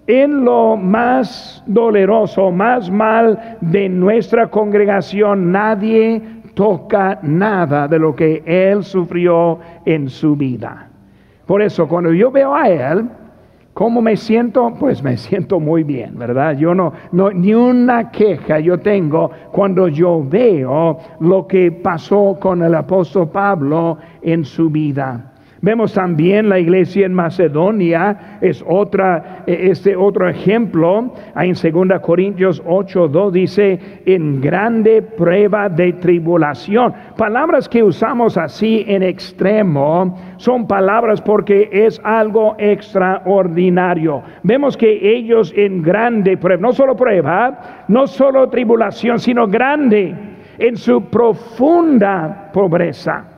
en 0.05 0.45
lo 0.45 0.77
más 0.77 1.63
doloroso, 1.65 2.51
más 2.51 2.91
mal 2.91 3.57
de 3.59 3.89
nuestra 3.89 4.51
congregación, 4.51 5.51
nadie 5.51 6.21
toca 6.53 7.17
nada 7.23 7.87
de 7.87 7.97
lo 7.97 8.15
que 8.15 8.43
él 8.45 8.83
sufrió 8.83 9.57
en 9.83 10.11
su 10.11 10.35
vida. 10.35 10.89
Por 11.47 11.63
eso, 11.63 11.87
cuando 11.87 12.13
yo 12.13 12.29
veo 12.29 12.53
a 12.53 12.69
él, 12.69 13.09
¿Cómo 13.73 14.01
me 14.01 14.17
siento? 14.17 14.73
Pues 14.79 15.03
me 15.03 15.17
siento 15.17 15.59
muy 15.59 15.83
bien, 15.83 16.17
¿verdad? 16.17 16.57
Yo 16.57 16.73
no, 16.73 16.93
no, 17.11 17.29
ni 17.29 17.53
una 17.53 18.09
queja 18.09 18.59
yo 18.59 18.79
tengo 18.79 19.29
cuando 19.51 19.87
yo 19.87 20.25
veo 20.27 20.97
lo 21.19 21.45
que 21.45 21.71
pasó 21.71 22.37
con 22.39 22.63
el 22.63 22.73
apóstol 22.73 23.29
Pablo 23.29 23.99
en 24.23 24.43
su 24.45 24.71
vida. 24.71 25.33
Vemos 25.61 25.93
también 25.93 26.49
la 26.49 26.59
iglesia 26.59 27.05
en 27.05 27.13
Macedonia, 27.13 28.37
es 28.41 28.63
otra, 28.67 29.43
e, 29.47 29.71
este 29.71 29.95
otro 29.95 30.29
ejemplo. 30.29 31.13
En 31.35 31.53
2 31.53 31.99
Corintios 32.01 32.61
8, 32.65 33.07
2 33.07 33.33
dice, 33.33 33.79
en 34.05 34.39
grande 34.39 35.01
prueba 35.01 35.67
de 35.69 35.93
tribulación. 35.93 36.93
Palabras 37.17 37.67
que 37.67 37.83
usamos 37.83 38.37
así 38.37 38.85
en 38.87 39.01
extremo 39.01 40.15
son 40.37 40.67
palabras 40.67 41.21
porque 41.21 41.69
es 41.71 41.99
algo 42.03 42.55
extraordinario. 42.59 44.21
Vemos 44.43 44.77
que 44.77 45.17
ellos 45.17 45.53
en 45.55 45.81
grande 45.81 46.37
prueba, 46.37 46.61
no 46.61 46.73
solo 46.73 46.95
prueba, 46.95 47.85
no 47.87 48.05
solo 48.05 48.47
tribulación, 48.49 49.17
sino 49.17 49.47
grande 49.47 50.15
en 50.59 50.77
su 50.77 51.01
profunda 51.05 52.49
pobreza. 52.53 53.37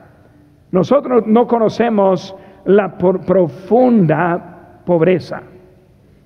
Nosotros 0.72 1.26
no 1.26 1.46
conocemos 1.46 2.34
la 2.64 2.96
profunda 2.96 4.82
pobreza. 4.84 5.42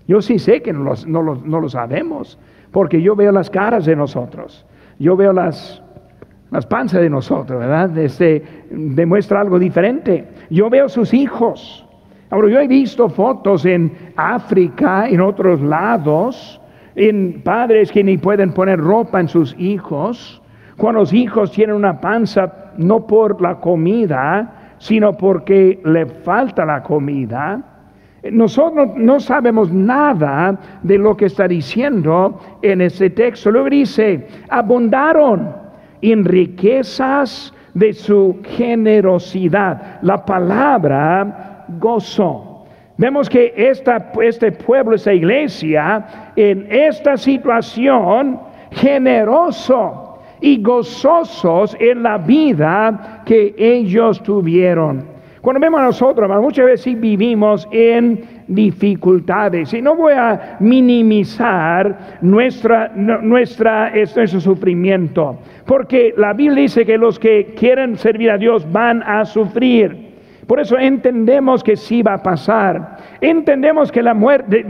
Yo 0.06 0.20
sí 0.20 0.38
sé 0.38 0.60
que 0.60 0.72
no, 0.72 0.94
lo, 1.22 1.68
sabemos, 1.68 2.38
porque 2.70 3.00
yo 3.00 3.16
veo 3.16 3.32
las 3.32 3.48
caras 3.48 3.86
de 3.86 3.96
nosotros, 3.96 4.66
yo 4.98 5.16
veo 5.16 5.32
las, 5.32 5.82
las 6.50 6.66
panzas 6.66 7.00
de 7.00 7.08
nosotros, 7.08 7.58
¿verdad? 7.58 7.96
Este, 7.96 8.42
demuestra 8.70 9.40
algo 9.40 9.58
diferente. 9.58 10.28
Yo 10.50 10.68
veo 10.68 10.88
sus 10.88 11.14
hijos. 11.14 11.86
Ahora, 12.28 12.48
yo 12.50 12.60
he 12.60 12.68
visto 12.68 13.08
fotos 13.08 13.64
en 13.64 13.92
África, 14.16 15.08
en 15.08 15.20
otros 15.20 15.62
lados, 15.62 16.60
en 16.96 17.40
padres 17.42 17.90
que 17.90 18.04
ni 18.04 18.18
pueden 18.18 18.52
poner 18.52 18.78
ropa 18.78 19.20
en 19.20 19.28
sus 19.28 19.54
hijos, 19.58 20.42
cuando 20.76 21.00
los 21.00 21.12
hijos 21.12 21.52
tienen 21.52 21.76
una 21.76 22.00
panza 22.00 22.72
no 22.76 23.06
por 23.06 23.40
la 23.40 23.56
comida, 23.56 24.74
sino 24.78 25.12
porque 25.16 25.80
le 25.84 26.06
falta 26.06 26.64
la 26.64 26.82
comida. 26.82 27.62
Nosotros 28.30 28.90
no 28.96 29.20
sabemos 29.20 29.70
nada 29.70 30.58
de 30.82 30.98
lo 30.98 31.16
que 31.16 31.26
está 31.26 31.46
diciendo 31.46 32.40
en 32.62 32.80
ese 32.80 33.10
texto. 33.10 33.50
Luego 33.50 33.68
dice, 33.68 34.26
abundaron 34.48 35.54
en 36.00 36.24
riquezas 36.24 37.52
de 37.74 37.92
su 37.92 38.40
generosidad. 38.42 40.00
La 40.02 40.24
palabra 40.24 41.66
gozo. 41.78 42.66
Vemos 42.96 43.28
que 43.28 43.52
este 43.56 44.52
pueblo, 44.52 44.94
esta 44.94 45.12
iglesia, 45.12 46.32
en 46.36 46.66
esta 46.70 47.16
situación, 47.16 48.40
generoso 48.70 50.03
y 50.40 50.62
gozosos 50.62 51.76
en 51.80 52.02
la 52.02 52.18
vida 52.18 53.22
que 53.24 53.54
ellos 53.56 54.22
tuvieron. 54.22 55.14
Cuando 55.44 55.60
vemos 55.60 55.78
a 55.78 55.84
nosotros, 55.84 56.30
muchas 56.40 56.64
veces 56.64 56.98
vivimos 56.98 57.68
en 57.70 58.24
dificultades. 58.48 59.74
Y 59.74 59.82
no 59.82 59.94
voy 59.94 60.14
a 60.14 60.56
minimizar 60.60 62.18
nuestra, 62.22 62.90
nuestro 62.94 64.40
sufrimiento, 64.40 65.38
porque 65.66 66.14
la 66.16 66.32
Biblia 66.32 66.62
dice 66.62 66.86
que 66.86 66.96
los 66.96 67.18
que 67.18 67.54
quieren 67.58 67.98
servir 67.98 68.30
a 68.30 68.38
Dios 68.38 68.66
van 68.72 69.02
a 69.02 69.26
sufrir. 69.26 70.14
Por 70.46 70.60
eso 70.60 70.78
entendemos 70.78 71.62
que 71.62 71.76
sí 71.76 72.02
va 72.02 72.14
a 72.14 72.22
pasar. 72.22 72.96
Entendemos 73.20 73.92
que 73.92 74.02
la 74.02 74.14
muerte, 74.14 74.64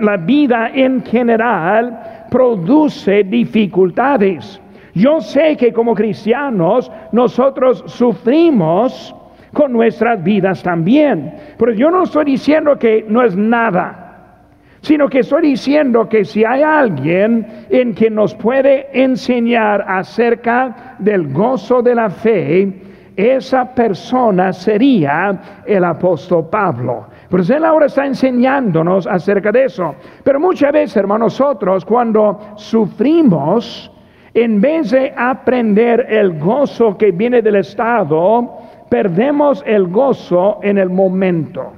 la 0.00 0.16
vida 0.16 0.70
en 0.72 1.02
general 1.02 2.26
produce 2.30 3.24
dificultades. 3.24 4.58
Yo 4.94 5.20
sé 5.20 5.56
que 5.56 5.72
como 5.72 5.94
cristianos 5.94 6.90
nosotros 7.12 7.82
sufrimos 7.86 9.14
con 9.52 9.72
nuestras 9.72 10.22
vidas 10.22 10.62
también. 10.62 11.34
Pero 11.58 11.72
yo 11.72 11.90
no 11.90 12.04
estoy 12.04 12.26
diciendo 12.26 12.78
que 12.78 13.04
no 13.08 13.22
es 13.22 13.34
nada, 13.36 14.42
sino 14.82 15.08
que 15.08 15.20
estoy 15.20 15.42
diciendo 15.42 16.08
que 16.08 16.24
si 16.24 16.44
hay 16.44 16.62
alguien 16.62 17.66
en 17.70 17.94
que 17.94 18.10
nos 18.10 18.34
puede 18.34 18.88
enseñar 18.92 19.84
acerca 19.88 20.96
del 20.98 21.32
gozo 21.32 21.80
de 21.80 21.94
la 21.94 22.10
fe, 22.10 22.80
esa 23.16 23.74
persona 23.74 24.52
sería 24.52 25.62
el 25.64 25.84
apóstol 25.84 26.48
Pablo. 26.50 27.06
Pues 27.30 27.48
él 27.48 27.64
ahora 27.64 27.86
está 27.86 28.04
enseñándonos 28.06 29.06
acerca 29.06 29.50
de 29.50 29.64
eso. 29.64 29.94
Pero 30.22 30.38
muchas 30.38 30.72
veces, 30.72 30.96
hermanos, 30.96 31.40
nosotros 31.40 31.84
cuando 31.84 32.38
sufrimos, 32.56 33.90
en 34.34 34.60
vez 34.60 34.90
de 34.90 35.14
aprender 35.16 36.06
el 36.08 36.38
gozo 36.40 36.98
que 36.98 37.12
viene 37.12 37.40
del 37.40 37.56
Estado, 37.56 38.58
perdemos 38.88 39.62
el 39.64 39.86
gozo 39.86 40.58
en 40.62 40.76
el 40.78 40.90
momento. 40.90 41.72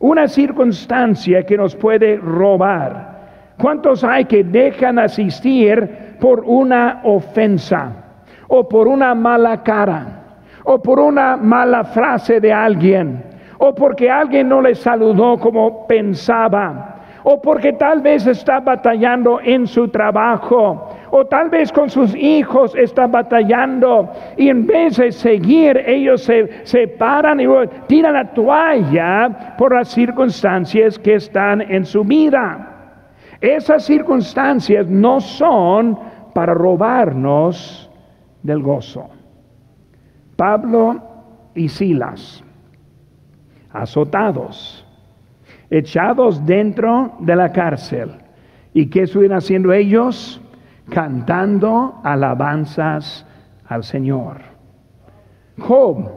Una 0.00 0.28
circunstancia 0.28 1.44
que 1.44 1.56
nos 1.56 1.74
puede 1.74 2.18
robar. 2.18 3.16
¿Cuántos 3.58 4.04
hay 4.04 4.26
que 4.26 4.44
dejan 4.44 4.98
asistir 4.98 6.16
por 6.20 6.44
una 6.44 7.00
ofensa 7.04 7.92
o 8.48 8.68
por 8.68 8.86
una 8.86 9.14
mala 9.14 9.62
cara 9.62 10.24
o 10.64 10.80
por 10.80 11.00
una 11.00 11.36
mala 11.36 11.84
frase 11.84 12.38
de 12.38 12.52
alguien 12.52 13.24
o 13.58 13.74
porque 13.74 14.10
alguien 14.10 14.48
no 14.48 14.60
le 14.60 14.74
saludó 14.74 15.38
como 15.38 15.86
pensaba 15.86 16.96
o 17.24 17.40
porque 17.42 17.72
tal 17.72 18.00
vez 18.00 18.26
está 18.26 18.60
batallando 18.60 19.40
en 19.42 19.66
su 19.66 19.88
trabajo 19.88 20.88
o 21.10 21.26
tal 21.26 21.50
vez 21.50 21.72
con 21.72 21.88
sus 21.88 22.14
hijos 22.14 22.74
está 22.74 23.06
batallando 23.06 24.10
y 24.36 24.48
en 24.48 24.66
vez 24.66 24.96
de 24.96 25.12
seguir 25.12 25.82
ellos 25.86 26.22
se 26.22 26.66
separan 26.66 27.40
y 27.40 27.46
tiran 27.86 28.14
la 28.14 28.32
toalla 28.32 29.56
por 29.56 29.74
las 29.74 29.88
circunstancias 29.88 30.98
que 30.98 31.14
están 31.14 31.60
en 31.62 31.84
su 31.84 32.04
vida. 32.04 32.74
Esas 33.40 33.84
circunstancias 33.84 34.86
no 34.88 35.20
son 35.20 35.98
para 36.34 36.54
robarnos 36.54 37.90
del 38.42 38.62
gozo. 38.62 39.08
Pablo 40.36 41.02
y 41.54 41.68
Silas, 41.68 42.44
azotados, 43.72 44.86
echados 45.70 46.44
dentro 46.46 47.16
de 47.20 47.36
la 47.36 47.52
cárcel. 47.52 48.10
¿Y 48.72 48.86
qué 48.86 49.02
estuvieron 49.02 49.38
haciendo 49.38 49.72
ellos? 49.72 50.40
Cantando 50.90 52.00
alabanzas 52.02 53.26
al 53.68 53.84
Señor. 53.84 54.38
Job, 55.58 56.08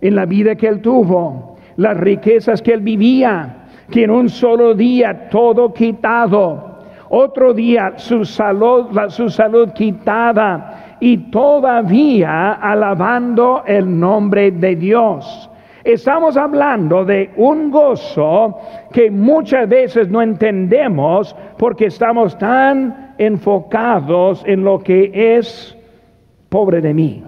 en 0.00 0.14
la 0.14 0.26
vida 0.26 0.54
que 0.56 0.68
él 0.68 0.80
tuvo, 0.80 1.56
las 1.76 1.96
riquezas 1.96 2.60
que 2.60 2.72
él 2.72 2.80
vivía, 2.80 3.66
que 3.90 4.04
en 4.04 4.10
un 4.10 4.28
solo 4.28 4.74
día 4.74 5.28
todo 5.30 5.72
quitado, 5.72 6.78
otro 7.10 7.54
día 7.54 7.94
su 7.96 8.24
salud, 8.24 8.88
su 9.08 9.30
salud 9.30 9.70
quitada 9.72 10.96
y 11.00 11.30
todavía 11.30 12.52
alabando 12.54 13.62
el 13.66 13.98
nombre 13.98 14.50
de 14.50 14.76
Dios. 14.76 15.50
Estamos 15.84 16.36
hablando 16.36 17.04
de 17.04 17.30
un 17.36 17.70
gozo 17.70 18.58
que 18.92 19.10
muchas 19.10 19.68
veces 19.68 20.10
no 20.10 20.20
entendemos 20.20 21.34
porque 21.56 21.86
estamos 21.86 22.36
tan 22.36 23.07
enfocados 23.18 24.42
en 24.46 24.64
lo 24.64 24.78
que 24.78 25.10
es 25.36 25.76
pobre 26.48 26.80
de 26.80 26.94
mí. 26.94 27.24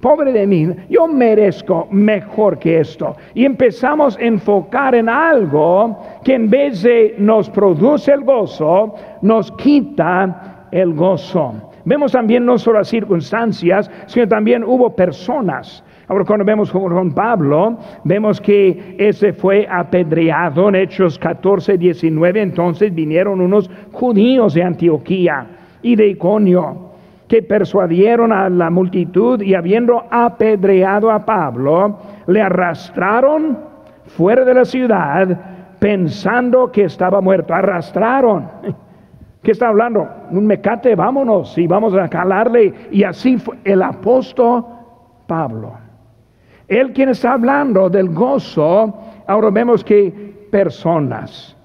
Pobre 0.00 0.30
de 0.30 0.46
mí, 0.46 0.68
yo 0.90 1.08
merezco 1.08 1.88
mejor 1.90 2.58
que 2.58 2.80
esto. 2.80 3.16
Y 3.34 3.44
empezamos 3.44 4.16
a 4.18 4.22
enfocar 4.22 4.94
en 4.94 5.08
algo 5.08 5.98
que 6.22 6.34
en 6.34 6.50
vez 6.50 6.82
de 6.82 7.14
nos 7.18 7.48
produce 7.48 8.12
el 8.12 8.22
gozo, 8.22 8.94
nos 9.22 9.50
quita 9.52 10.68
el 10.70 10.92
gozo. 10.94 11.54
Vemos 11.84 12.12
también 12.12 12.44
no 12.44 12.58
solo 12.58 12.80
las 12.80 12.88
circunstancias, 12.88 13.90
sino 14.06 14.28
también 14.28 14.64
hubo 14.64 14.94
personas 14.94 15.82
Ahora 16.08 16.24
cuando 16.24 16.44
vemos 16.44 16.70
con 16.70 17.12
Pablo, 17.12 17.78
vemos 18.04 18.40
que 18.40 18.94
ese 18.96 19.32
fue 19.32 19.66
apedreado 19.68 20.68
en 20.68 20.76
Hechos 20.76 21.18
14, 21.18 21.76
19. 21.76 22.42
Entonces 22.42 22.94
vinieron 22.94 23.40
unos 23.40 23.68
judíos 23.92 24.54
de 24.54 24.62
Antioquía 24.62 25.46
y 25.82 25.96
de 25.96 26.08
Iconio 26.08 26.86
que 27.26 27.42
persuadieron 27.42 28.32
a 28.32 28.48
la 28.48 28.70
multitud 28.70 29.42
y 29.42 29.54
habiendo 29.54 30.04
apedreado 30.10 31.10
a 31.10 31.24
Pablo, 31.26 31.98
le 32.28 32.40
arrastraron 32.40 33.58
fuera 34.06 34.44
de 34.44 34.54
la 34.54 34.64
ciudad 34.64 35.40
pensando 35.80 36.70
que 36.70 36.84
estaba 36.84 37.20
muerto. 37.20 37.52
Arrastraron. 37.52 38.48
¿Qué 39.42 39.52
está 39.52 39.68
hablando? 39.68 40.08
Un 40.30 40.46
mecate, 40.46 40.94
vámonos 40.94 41.56
y 41.58 41.66
vamos 41.66 41.94
a 41.94 42.08
calarle. 42.08 42.72
Y 42.90 43.02
así 43.02 43.38
fue 43.38 43.56
el 43.64 43.82
apóstol 43.82 44.64
Pablo. 45.26 45.85
Él 46.68 46.92
quien 46.92 47.10
está 47.10 47.34
hablando 47.34 47.88
del 47.88 48.08
gozo, 48.08 48.94
ahora 49.26 49.50
vemos 49.50 49.84
que 49.84 50.10
personas, 50.50 51.56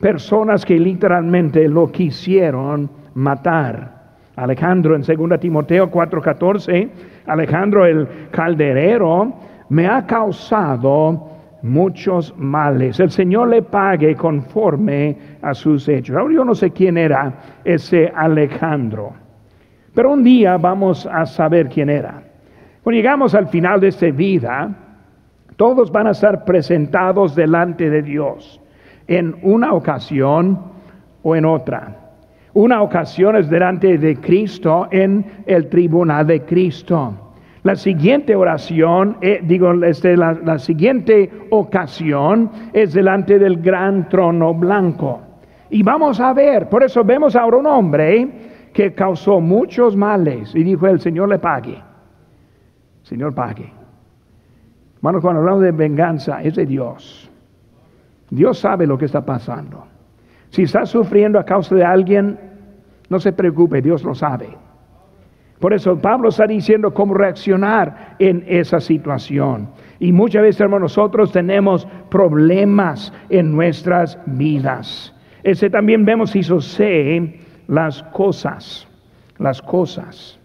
personas 0.00 0.64
que 0.64 0.78
literalmente 0.78 1.68
lo 1.68 1.90
quisieron 1.92 2.88
matar. 3.14 3.96
Alejandro 4.36 4.94
en 4.94 5.02
2 5.02 5.40
Timoteo 5.40 5.90
4:14, 5.90 6.88
Alejandro 7.26 7.84
el 7.84 8.06
calderero, 8.30 9.32
me 9.68 9.86
ha 9.86 10.06
causado 10.06 11.36
muchos 11.62 12.34
males. 12.36 13.00
El 13.00 13.10
Señor 13.10 13.48
le 13.48 13.62
pague 13.62 14.14
conforme 14.14 15.16
a 15.42 15.52
sus 15.52 15.88
hechos. 15.88 16.16
Ahora 16.16 16.34
yo 16.34 16.44
no 16.44 16.54
sé 16.54 16.70
quién 16.70 16.96
era 16.96 17.32
ese 17.64 18.12
Alejandro, 18.14 19.12
pero 19.94 20.12
un 20.12 20.22
día 20.22 20.56
vamos 20.56 21.06
a 21.06 21.26
saber 21.26 21.68
quién 21.68 21.90
era. 21.90 22.25
Cuando 22.86 22.98
llegamos 22.98 23.34
al 23.34 23.48
final 23.48 23.80
de 23.80 23.88
esta 23.88 24.08
vida, 24.12 24.70
todos 25.56 25.90
van 25.90 26.06
a 26.06 26.12
estar 26.12 26.44
presentados 26.44 27.34
delante 27.34 27.90
de 27.90 28.00
Dios 28.00 28.60
en 29.08 29.34
una 29.42 29.72
ocasión 29.72 30.56
o 31.24 31.34
en 31.34 31.46
otra. 31.46 31.96
Una 32.54 32.82
ocasión 32.82 33.34
es 33.34 33.50
delante 33.50 33.98
de 33.98 34.14
Cristo 34.20 34.86
en 34.92 35.42
el 35.46 35.68
tribunal 35.68 36.28
de 36.28 36.42
Cristo. 36.42 37.32
La 37.64 37.74
siguiente 37.74 38.36
oración, 38.36 39.16
eh, 39.20 39.40
digo, 39.42 39.72
este, 39.82 40.16
la 40.16 40.56
siguiente 40.60 41.28
ocasión 41.50 42.52
es 42.72 42.94
delante 42.94 43.40
del 43.40 43.60
gran 43.60 44.08
trono 44.08 44.54
blanco. 44.54 45.22
Y 45.70 45.82
vamos 45.82 46.20
a 46.20 46.32
ver, 46.32 46.68
por 46.68 46.84
eso 46.84 47.02
vemos 47.02 47.34
ahora 47.34 47.56
un 47.56 47.66
hombre 47.66 48.28
que 48.72 48.94
causó 48.94 49.40
muchos 49.40 49.96
males 49.96 50.54
y 50.54 50.62
dijo 50.62 50.86
el 50.86 51.00
Señor 51.00 51.30
le 51.30 51.40
pague. 51.40 51.85
Señor 53.06 53.36
pague. 53.36 53.72
Hermanos, 54.96 55.22
cuando 55.22 55.40
hablamos 55.40 55.62
de 55.62 55.70
venganza, 55.70 56.42
es 56.42 56.56
de 56.56 56.66
Dios. 56.66 57.30
Dios 58.30 58.58
sabe 58.58 58.84
lo 58.84 58.98
que 58.98 59.04
está 59.04 59.24
pasando. 59.24 59.86
Si 60.50 60.62
está 60.62 60.84
sufriendo 60.84 61.38
a 61.38 61.44
causa 61.44 61.76
de 61.76 61.84
alguien, 61.84 62.36
no 63.08 63.20
se 63.20 63.32
preocupe, 63.32 63.80
Dios 63.80 64.02
lo 64.02 64.12
sabe. 64.12 64.48
Por 65.60 65.72
eso 65.72 65.96
Pablo 66.00 66.30
está 66.30 66.48
diciendo 66.48 66.92
cómo 66.92 67.14
reaccionar 67.14 68.16
en 68.18 68.44
esa 68.48 68.80
situación. 68.80 69.68
Y 70.00 70.10
muchas 70.10 70.42
veces, 70.42 70.62
hermanos, 70.62 70.96
nosotros 70.96 71.30
tenemos 71.30 71.86
problemas 72.10 73.12
en 73.28 73.52
nuestras 73.52 74.18
vidas. 74.26 75.14
Ese 75.44 75.70
también 75.70 76.04
vemos 76.04 76.30
si 76.30 76.42
sucede 76.42 77.38
las 77.68 78.02
cosas, 78.02 78.88
las 79.38 79.62
cosas. 79.62 80.40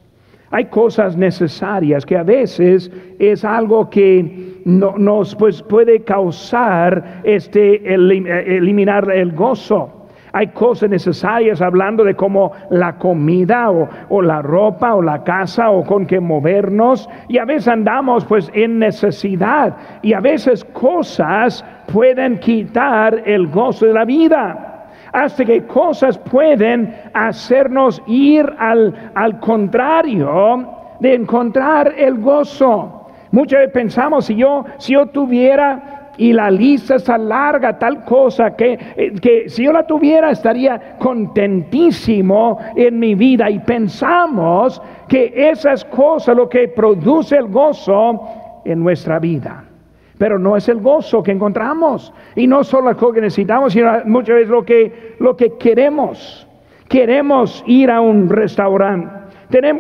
Hay 0.52 0.66
cosas 0.66 1.16
necesarias 1.16 2.06
que 2.06 2.18
a 2.18 2.24
veces 2.24 2.92
es 3.20 3.46
algo 3.46 3.90
que 3.90 4.52
nos 4.66 5.36
pues, 5.36 5.64
puede 5.64 6.02
causar 6.02 7.22
este, 7.24 7.94
eliminar 7.94 9.10
el 9.12 9.32
gozo. 9.32 9.98
Hay 10.34 10.48
cosas 10.48 10.90
necesarias 10.90 11.62
hablando 11.62 12.04
de 12.04 12.16
cómo 12.16 12.54
la 12.70 12.98
comida 12.98 13.70
o, 13.70 14.22
la 14.22 14.42
ropa 14.42 14.96
o 14.96 15.02
la 15.02 15.24
casa 15.24 15.70
o 15.70 15.84
con 15.84 16.06
que 16.06 16.20
movernos 16.20 17.10
y 17.28 17.38
a 17.38 17.46
veces 17.46 17.68
andamos 17.68 18.24
pues 18.26 18.50
en 18.54 18.80
necesidad 18.80 19.76
y 20.02 20.14
a 20.14 20.22
veces 20.22 20.64
cosas 20.64 21.66
pueden 21.92 22.40
quitar 22.40 23.24
el 23.26 23.48
gozo 23.48 23.88
de 23.88 23.94
la 23.94 24.06
vida 24.06 24.71
hasta 25.14 25.46
que 25.46 25.66
cosas 25.66 26.18
pueden 26.18 26.96
hacernos 27.14 28.02
ir 28.08 28.46
al, 28.58 29.12
al 29.14 29.40
contrario 29.40 30.68
de 31.00 31.16
encontrar 31.16 31.94
el 31.98 32.20
gozo. 32.20 33.08
Muchas 33.32 33.60
veces 33.60 33.74
pensamos, 33.74 34.26
si 34.26 34.36
yo, 34.36 34.66
si 34.78 34.94
yo 34.94 35.08
tuviera 35.08 36.12
y 36.18 36.34
la 36.34 36.52
lista 36.52 36.96
está 36.96 37.18
larga, 37.18 37.80
tal 37.80 38.04
cosa 38.04 38.56
que, 38.56 38.78
eh, 38.96 39.14
que 39.22 39.50
si 39.50 39.64
yo 39.64 39.72
la 39.72 39.88
tuviera 39.88 40.32
estaría 40.32 40.98
contentísimo 41.00 42.60
en 42.76 43.00
mi 43.00 43.16
vida 43.16 43.50
y 43.50 43.60
pensamos 43.60 44.82
que 45.08 45.34
esas 45.36 45.86
cosas 45.86 46.36
lo 46.36 46.48
que 46.50 46.68
produce 46.68 47.38
el 47.38 47.48
gozo 47.48 48.22
en 48.66 48.84
nuestra 48.84 49.18
vida. 49.20 49.64
Pero 50.22 50.38
no 50.38 50.56
es 50.56 50.70
el 50.70 50.80
gozo 50.82 51.24
que 51.24 51.32
encontramos 51.32 52.14
y 52.36 52.46
no 52.46 52.64
solo 52.64 52.92
lo 52.92 53.12
que 53.12 53.22
necesitamos, 53.22 53.74
sino 53.74 53.92
muchas 54.06 54.36
veces 54.36 54.50
lo 54.50 54.64
que, 54.64 55.16
lo 55.18 55.36
que 55.36 55.58
queremos. 55.58 56.48
Queremos 56.88 57.64
ir 57.66 57.90
a 57.90 58.02
un 58.02 58.30
restaurante. 58.30 59.10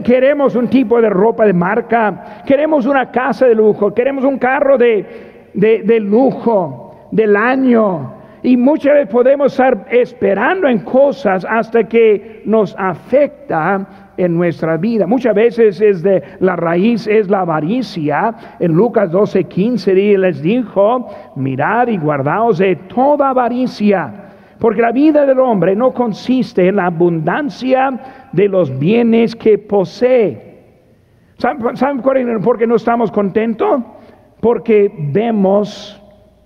Queremos 0.03 0.55
un 0.55 0.67
tipo 0.67 0.99
de 0.99 1.11
ropa 1.11 1.45
de 1.45 1.53
marca, 1.53 2.41
queremos 2.43 2.87
una 2.87 3.11
casa 3.11 3.45
de 3.45 3.53
lujo, 3.53 3.93
queremos 3.93 4.23
un 4.23 4.39
carro 4.39 4.79
de, 4.79 5.51
de, 5.53 5.99
lujo 5.99 7.09
del 7.11 7.35
año. 7.35 8.11
Y 8.41 8.57
muchas 8.57 8.93
veces 8.93 9.09
podemos 9.09 9.51
estar 9.51 9.85
esperando 9.91 10.67
en 10.67 10.79
cosas 10.79 11.45
hasta 11.47 11.83
que 11.83 12.41
nos 12.45 12.75
afecta 12.79 14.00
en 14.23 14.35
nuestra 14.35 14.77
vida. 14.77 15.07
Muchas 15.07 15.35
veces 15.35 15.81
es 15.81 16.01
de 16.03 16.21
la 16.39 16.55
raíz 16.55 17.07
es 17.07 17.29
la 17.29 17.41
avaricia. 17.41 18.33
En 18.59 18.73
Lucas 18.73 19.11
12, 19.11 19.43
15 19.45 19.93
les 20.17 20.41
dijo, 20.41 21.07
mirad 21.35 21.87
y 21.87 21.97
guardaos 21.97 22.57
de 22.57 22.75
toda 22.75 23.29
avaricia, 23.29 24.13
porque 24.59 24.81
la 24.81 24.91
vida 24.91 25.25
del 25.25 25.39
hombre 25.39 25.75
no 25.75 25.93
consiste 25.93 26.67
en 26.67 26.77
la 26.77 26.85
abundancia 26.85 28.27
de 28.31 28.47
los 28.47 28.77
bienes 28.77 29.35
que 29.35 29.57
posee. 29.57 30.49
¿Saben, 31.37 32.01
por 32.01 32.57
qué 32.57 32.67
no 32.67 32.75
estamos 32.75 33.11
contentos? 33.11 33.81
porque 34.41 34.91
vemos 35.13 35.97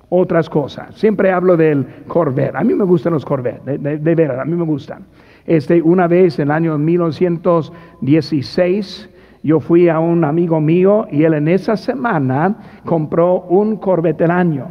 otras 0.09 0.47
cosas. 0.49 0.93
Siempre 0.95 1.31
hablo 1.31 1.57
del 1.57 2.03
Corvette. 2.07 2.55
A 2.55 2.63
mí 2.63 2.75
me 2.75 2.83
gustan 2.83 3.13
los 3.13 3.25
Corvette, 3.25 3.63
de, 3.63 3.97
de, 3.97 4.15
verdad, 4.15 4.41
a 4.41 4.45
mí 4.45 4.55
me 4.55 4.65
gustan. 4.65 5.05
Este, 5.45 5.81
una 5.81 6.08
vez 6.08 6.39
en 6.39 6.47
el 6.47 6.51
año 6.51 6.77
1916, 6.77 9.10
yo 9.43 9.60
fui 9.60 9.89
a 9.89 9.99
un 9.99 10.23
amigo 10.23 10.60
mío 10.60 11.05
y 11.12 11.23
él 11.23 11.36
en 11.36 11.47
esa 11.47 11.77
semana 11.77 12.58
compró 12.84 13.41
un 13.41 13.77
Corvette 13.77 14.17
del 14.19 14.31
año. 14.31 14.67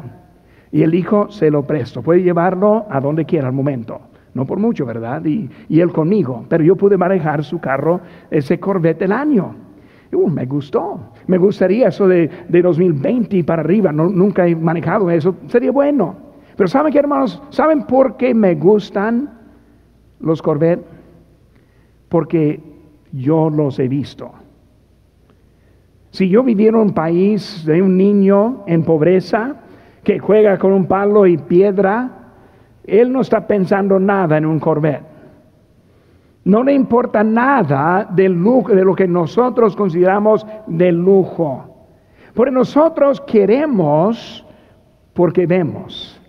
Y 0.73 0.83
el 0.83 0.95
hijo 0.95 1.31
se 1.31 1.51
lo 1.51 1.65
presto. 1.65 2.03
Puede 2.03 2.23
llevarlo 2.23 2.87
a 2.91 3.01
donde 3.01 3.25
quiera 3.25 3.47
al 3.47 3.55
momento. 3.55 4.01
No 4.35 4.45
por 4.45 4.59
mucho, 4.59 4.85
¿verdad? 4.85 5.25
Y, 5.25 5.49
y 5.69 5.81
él 5.81 5.93
conmigo. 5.93 6.45
Pero 6.49 6.65
yo 6.65 6.75
pude 6.75 6.97
manejar 6.97 7.45
su 7.45 7.61
carro, 7.61 8.01
ese 8.31 8.59
Corvette 8.59 8.99
del 8.99 9.13
año. 9.13 9.55
Uh, 10.15 10.29
me 10.29 10.47
gustó. 10.47 11.01
Me 11.27 11.39
gustaría 11.39 11.89
eso 11.89 12.09
de, 12.09 12.31
2020 12.49 13.37
y 13.37 13.43
para 13.43 13.63
arriba. 13.63 13.93
nunca 13.93 14.47
he 14.47 14.55
manejado 14.55 15.11
eso. 15.11 15.37
Sería 15.49 15.71
bueno. 15.71 16.17
Pero 16.57 16.69
¿saben 16.69 16.93
qué, 16.93 16.99
hermanos? 16.99 17.43
¿Saben 17.51 17.85
por 17.85 18.17
qué 18.17 18.35
me 18.35 18.55
gustan 18.55 19.34
los 20.21 20.43
Corvette? 20.43 20.85
Porque 22.09 22.61
yo 23.13 23.51
los 23.51 23.79
he 23.79 23.89
visto. 23.89 24.33
Si 26.11 26.29
yo 26.29 26.43
viviera 26.43 26.79
en 26.79 26.85
un 26.85 26.95
país 26.95 27.65
de 27.67 27.83
un 27.83 27.97
niño 27.97 28.63
en 28.67 28.85
pobreza 28.85 29.57
que 30.03 30.19
juega 30.19 30.59
con 30.59 30.73
un 30.73 30.87
palo 30.87 31.27
y 31.27 31.37
piedra, 31.39 32.11
él 32.85 33.13
no 33.13 33.21
está 33.21 33.47
pensando 33.47 33.99
nada 33.99 34.37
en 34.37 34.47
un 34.47 34.61
Corvette. 34.61 35.15
No 36.45 36.63
le 36.63 36.75
importa 36.75 37.25
nada 37.25 38.07
del 38.11 38.33
lujo, 38.33 38.75
de 38.75 38.85
lo 38.85 38.95
que 38.95 39.09
nosotros 39.09 39.75
consideramos 39.75 40.47
de 40.67 40.93
lujo. 40.93 41.89
Porque 42.35 42.53
nosotros 42.53 43.21
queremos 43.23 44.45
porque 45.15 45.47
vemos. 45.47 46.21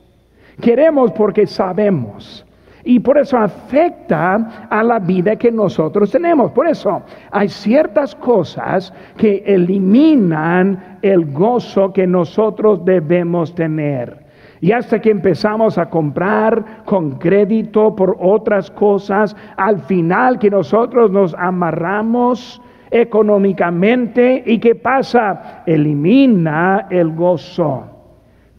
Queremos 0.61 1.11
porque 1.11 1.45
sabemos. 1.45 2.44
Y 2.87 2.99
por 2.99 3.17
eso 3.17 3.35
afecta 3.35 4.67
a 4.69 4.83
la 4.83 4.99
vida 4.99 5.35
que 5.35 5.51
nosotros 5.51 6.11
tenemos. 6.11 6.51
Por 6.51 6.67
eso 6.67 7.01
hay 7.31 7.49
ciertas 7.49 8.13
cosas 8.13 8.93
que 9.17 9.43
eliminan 9.43 10.99
el 11.01 11.25
gozo 11.33 11.91
que 11.91 12.05
nosotros 12.05 12.85
debemos 12.85 13.55
tener. 13.55 14.23
Y 14.61 14.71
hasta 14.71 15.01
que 15.01 15.09
empezamos 15.09 15.79
a 15.79 15.89
comprar 15.89 16.83
con 16.85 17.17
crédito 17.17 17.95
por 17.95 18.17
otras 18.19 18.69
cosas, 18.69 19.35
al 19.57 19.79
final 19.79 20.37
que 20.37 20.51
nosotros 20.51 21.09
nos 21.09 21.33
amarramos 21.33 22.61
económicamente 22.91 24.43
y 24.45 24.59
qué 24.59 24.75
pasa? 24.75 25.63
Elimina 25.65 26.85
el 26.91 27.15
gozo. 27.15 27.83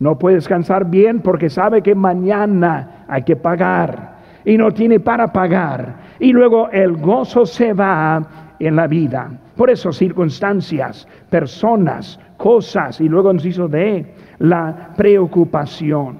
No 0.00 0.18
puede 0.18 0.34
descansar 0.34 0.90
bien 0.90 1.20
porque 1.20 1.48
sabe 1.48 1.80
que 1.80 1.94
mañana 1.94 3.04
hay 3.08 3.22
que 3.22 3.36
pagar 3.36 4.15
y 4.46 4.56
no 4.56 4.70
tiene 4.70 5.00
para 5.00 5.30
pagar. 5.30 5.96
Y 6.18 6.32
luego 6.32 6.70
el 6.70 6.96
gozo 6.96 7.44
se 7.44 7.74
va 7.74 8.54
en 8.58 8.76
la 8.76 8.86
vida. 8.86 9.30
Por 9.56 9.68
eso 9.68 9.92
circunstancias, 9.92 11.06
personas, 11.28 12.18
cosas 12.38 13.00
y 13.00 13.08
luego 13.08 13.34
hizo 13.34 13.68
de 13.68 14.14
la 14.38 14.94
preocupación. 14.96 16.18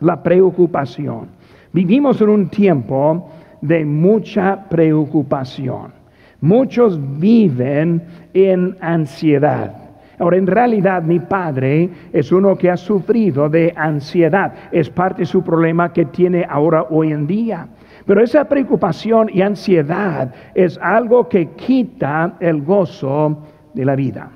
La 0.00 0.22
preocupación. 0.22 1.28
Vivimos 1.72 2.20
en 2.20 2.28
un 2.28 2.48
tiempo 2.48 3.30
de 3.60 3.84
mucha 3.84 4.68
preocupación. 4.68 5.92
Muchos 6.40 6.98
viven 7.18 8.02
en 8.34 8.76
ansiedad. 8.80 9.79
Ahora, 10.20 10.36
en 10.36 10.46
realidad 10.46 11.02
mi 11.02 11.18
padre 11.18 11.88
es 12.12 12.30
uno 12.30 12.54
que 12.54 12.70
ha 12.70 12.76
sufrido 12.76 13.48
de 13.48 13.72
ansiedad. 13.74 14.52
Es 14.70 14.90
parte 14.90 15.22
de 15.22 15.26
su 15.26 15.42
problema 15.42 15.94
que 15.94 16.04
tiene 16.04 16.46
ahora 16.46 16.84
hoy 16.90 17.10
en 17.10 17.26
día. 17.26 17.66
Pero 18.04 18.22
esa 18.22 18.44
preocupación 18.44 19.30
y 19.32 19.40
ansiedad 19.40 20.32
es 20.54 20.78
algo 20.82 21.26
que 21.26 21.46
quita 21.52 22.36
el 22.38 22.60
gozo 22.60 23.38
de 23.72 23.84
la 23.86 23.96
vida. 23.96 24.30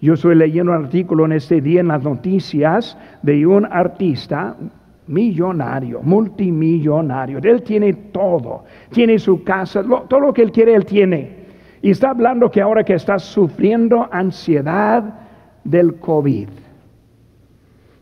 Yo 0.00 0.14
estoy 0.14 0.36
leyendo 0.36 0.72
un 0.72 0.84
artículo 0.84 1.26
en 1.26 1.32
este 1.32 1.60
día 1.60 1.80
en 1.80 1.88
las 1.88 2.02
noticias 2.02 2.96
de 3.22 3.46
un 3.46 3.66
artista 3.66 4.56
millonario, 5.06 6.00
multimillonario. 6.02 7.40
Él 7.42 7.62
tiene 7.62 7.92
todo, 7.92 8.64
tiene 8.90 9.18
su 9.18 9.44
casa, 9.44 9.82
todo 9.82 10.20
lo 10.20 10.32
que 10.32 10.40
él 10.40 10.50
quiere, 10.50 10.74
él 10.74 10.86
tiene. 10.86 11.39
Y 11.82 11.90
está 11.90 12.10
hablando 12.10 12.50
que 12.50 12.60
ahora 12.60 12.84
que 12.84 12.94
está 12.94 13.18
sufriendo 13.18 14.08
ansiedad 14.10 15.02
del 15.64 15.96
COVID. 15.96 16.48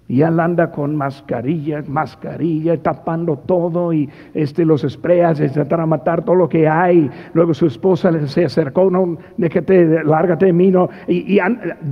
Y 0.08 0.22
él 0.22 0.40
anda 0.40 0.70
con 0.70 0.96
mascarilla, 0.96 1.84
mascarilla, 1.86 2.82
tapando 2.82 3.36
todo 3.36 3.92
y 3.92 4.08
este, 4.32 4.64
los 4.64 4.80
sprayas, 4.80 5.38
para 5.68 5.84
matar 5.84 6.24
todo 6.24 6.34
lo 6.34 6.48
que 6.48 6.66
hay. 6.66 7.10
Luego 7.34 7.52
su 7.52 7.66
esposa 7.66 8.26
se 8.26 8.46
acercó, 8.46 8.90
no, 8.90 9.18
déjate, 9.36 10.02
lárgate 10.02 10.46
de 10.46 10.52
mí. 10.54 10.72
Y, 11.08 11.38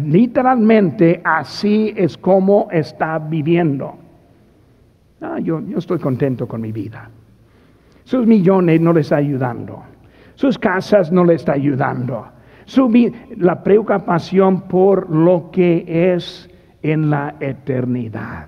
literalmente 0.06 1.20
así 1.22 1.92
es 1.94 2.16
como 2.16 2.68
está 2.72 3.18
viviendo. 3.18 3.96
Ah, 5.20 5.38
yo, 5.38 5.60
yo 5.60 5.76
estoy 5.76 5.98
contento 5.98 6.48
con 6.48 6.62
mi 6.62 6.72
vida. 6.72 7.10
Sus 8.04 8.26
millones 8.26 8.80
no 8.80 8.94
le 8.94 9.00
está 9.02 9.16
ayudando. 9.16 9.82
Sus 10.36 10.58
casas 10.58 11.10
no 11.10 11.24
le 11.24 11.34
está 11.34 11.52
ayudando. 11.52 12.26
Su, 12.64 12.92
la 13.36 13.62
preocupación 13.62 14.62
por 14.62 15.10
lo 15.10 15.50
que 15.50 16.14
es 16.14 16.48
en 16.82 17.10
la 17.10 17.34
eternidad. 17.40 18.46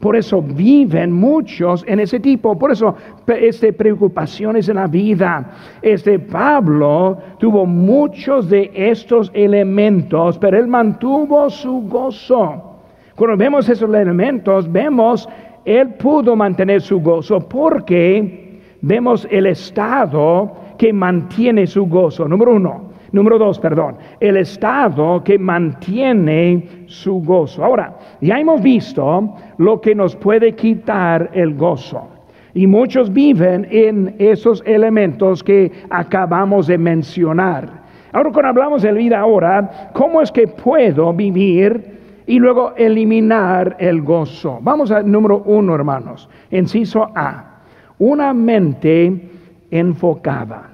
Por 0.00 0.14
eso 0.14 0.40
viven 0.40 1.10
muchos 1.10 1.84
en 1.88 1.98
ese 1.98 2.20
tipo, 2.20 2.56
por 2.56 2.70
eso 2.70 2.94
este, 3.26 3.72
preocupaciones 3.72 4.68
en 4.68 4.76
la 4.76 4.86
vida. 4.86 5.50
Este 5.82 6.20
Pablo 6.20 7.18
tuvo 7.38 7.66
muchos 7.66 8.48
de 8.48 8.70
estos 8.72 9.30
elementos, 9.34 10.38
pero 10.38 10.56
él 10.56 10.68
mantuvo 10.68 11.50
su 11.50 11.80
gozo. 11.88 12.76
Cuando 13.16 13.36
vemos 13.36 13.68
esos 13.68 13.92
elementos, 13.92 14.70
vemos, 14.70 15.28
él 15.64 15.94
pudo 15.94 16.36
mantener 16.36 16.80
su 16.80 17.00
gozo 17.00 17.40
porque 17.40 18.60
vemos 18.80 19.26
el 19.28 19.46
estado 19.46 20.67
que 20.78 20.92
mantiene 20.92 21.66
su 21.66 21.86
gozo. 21.86 22.26
Número 22.26 22.54
uno, 22.54 22.88
Número 23.12 23.38
dos, 23.38 23.58
perdón, 23.58 23.96
el 24.20 24.36
estado 24.36 25.24
que 25.24 25.38
mantiene 25.38 26.84
su 26.86 27.22
gozo. 27.22 27.64
Ahora, 27.64 27.96
ya 28.20 28.38
hemos 28.38 28.62
visto 28.62 29.34
lo 29.56 29.80
que 29.80 29.94
nos 29.94 30.14
puede 30.14 30.52
quitar 30.54 31.30
el 31.32 31.54
gozo. 31.54 32.06
Y 32.52 32.66
muchos 32.66 33.10
viven 33.12 33.66
en 33.70 34.14
esos 34.18 34.62
elementos 34.66 35.42
que 35.42 35.72
acabamos 35.88 36.66
de 36.66 36.76
mencionar. 36.76 37.70
Ahora, 38.12 38.30
cuando 38.30 38.48
hablamos 38.48 38.82
de 38.82 38.92
vida 38.92 39.20
ahora, 39.20 39.90
¿cómo 39.94 40.20
es 40.20 40.30
que 40.30 40.46
puedo 40.46 41.12
vivir 41.12 41.98
y 42.26 42.38
luego 42.38 42.74
eliminar 42.76 43.76
el 43.78 44.02
gozo? 44.02 44.58
Vamos 44.60 44.90
al 44.90 45.10
número 45.10 45.42
uno, 45.46 45.74
hermanos. 45.74 46.28
Inciso 46.50 47.08
A. 47.14 47.60
Una 47.98 48.34
mente 48.34 49.30
enfocada. 49.70 50.70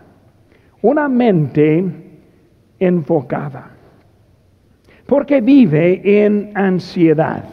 Una 0.83 1.09
mente 1.09 1.85
enfocada. 2.79 3.71
Porque 5.07 5.41
vive 5.41 6.25
en 6.25 6.53
ansiedad. 6.55 7.45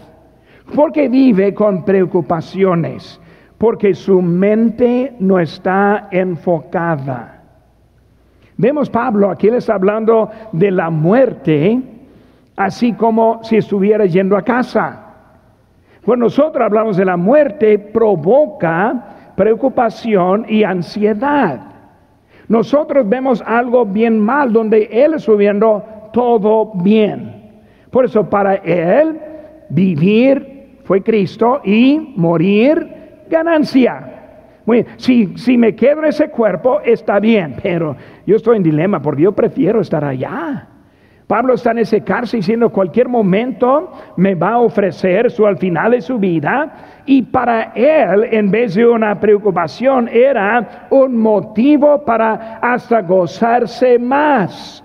Porque 0.76 1.10
vive 1.10 1.54
con 1.54 1.84
preocupaciones. 1.84 3.20
Porque 3.58 3.94
su 3.94 4.22
mente 4.22 5.16
no 5.20 5.40
está 5.40 6.08
enfocada. 6.12 7.42
Vemos 8.58 8.90
Pablo, 8.90 9.32
aquí 9.32 9.50
le 9.50 9.58
está 9.58 9.74
hablando 9.74 10.30
de 10.52 10.70
la 10.70 10.92
muerte, 10.92 11.82
así 12.56 12.94
como 12.94 13.44
si 13.44 13.58
estuviera 13.58 14.06
yendo 14.06 14.38
a 14.38 14.44
casa. 14.44 15.02
Cuando 16.06 16.26
nosotros 16.26 16.64
hablamos 16.64 16.98
de 16.98 17.06
la 17.06 17.18
muerte, 17.18 17.80
provoca 17.80 19.11
preocupación 19.42 20.46
y 20.48 20.64
ansiedad. 20.64 21.62
Nosotros 22.48 23.10
vemos 23.10 23.42
algo 23.44 23.84
bien 23.88 24.20
mal 24.20 24.54
donde 24.54 24.88
Él 24.92 25.16
está 25.16 25.36
viendo 25.36 25.84
todo 26.14 26.74
bien. 26.76 27.50
Por 27.90 28.06
eso 28.06 28.30
para 28.30 28.54
Él 28.54 29.20
vivir 29.70 30.78
fue 30.84 31.02
Cristo 31.02 31.60
y 31.64 32.14
morir 32.18 32.88
ganancia. 33.32 34.60
si, 34.98 35.36
si 35.36 35.58
me 35.58 35.74
en 36.02 36.10
ese 36.10 36.30
cuerpo 36.30 36.80
está 36.82 37.20
bien, 37.20 37.56
pero 37.64 37.96
yo 38.28 38.36
estoy 38.36 38.58
en 38.58 38.64
dilema 38.64 39.02
porque 39.02 39.24
yo 39.24 39.32
prefiero 39.32 39.82
estar 39.82 40.06
allá. 40.06 40.68
Pablo 41.32 41.54
está 41.54 41.72
en 41.72 41.78
ese 41.78 42.02
cárcel 42.02 42.42
diciendo 42.42 42.70
cualquier 42.70 43.08
momento 43.08 43.90
me 44.18 44.36
va 44.36 44.50
a 44.50 44.60
ofrecer 44.60 45.32
su 45.32 45.48
al 45.48 45.58
final 45.58 45.92
de 45.92 46.02
su 46.02 46.20
vida 46.20 47.04
y 47.06 47.22
para 47.22 47.72
él 47.74 48.28
en 48.32 48.52
vez 48.52 48.76
de 48.76 48.86
una 48.86 49.18
preocupación 49.18 50.10
era 50.10 50.90
un 50.90 51.16
motivo 51.16 52.04
para 52.04 52.58
hasta 52.58 53.02
gozarse 53.04 53.98
más. 53.98 54.84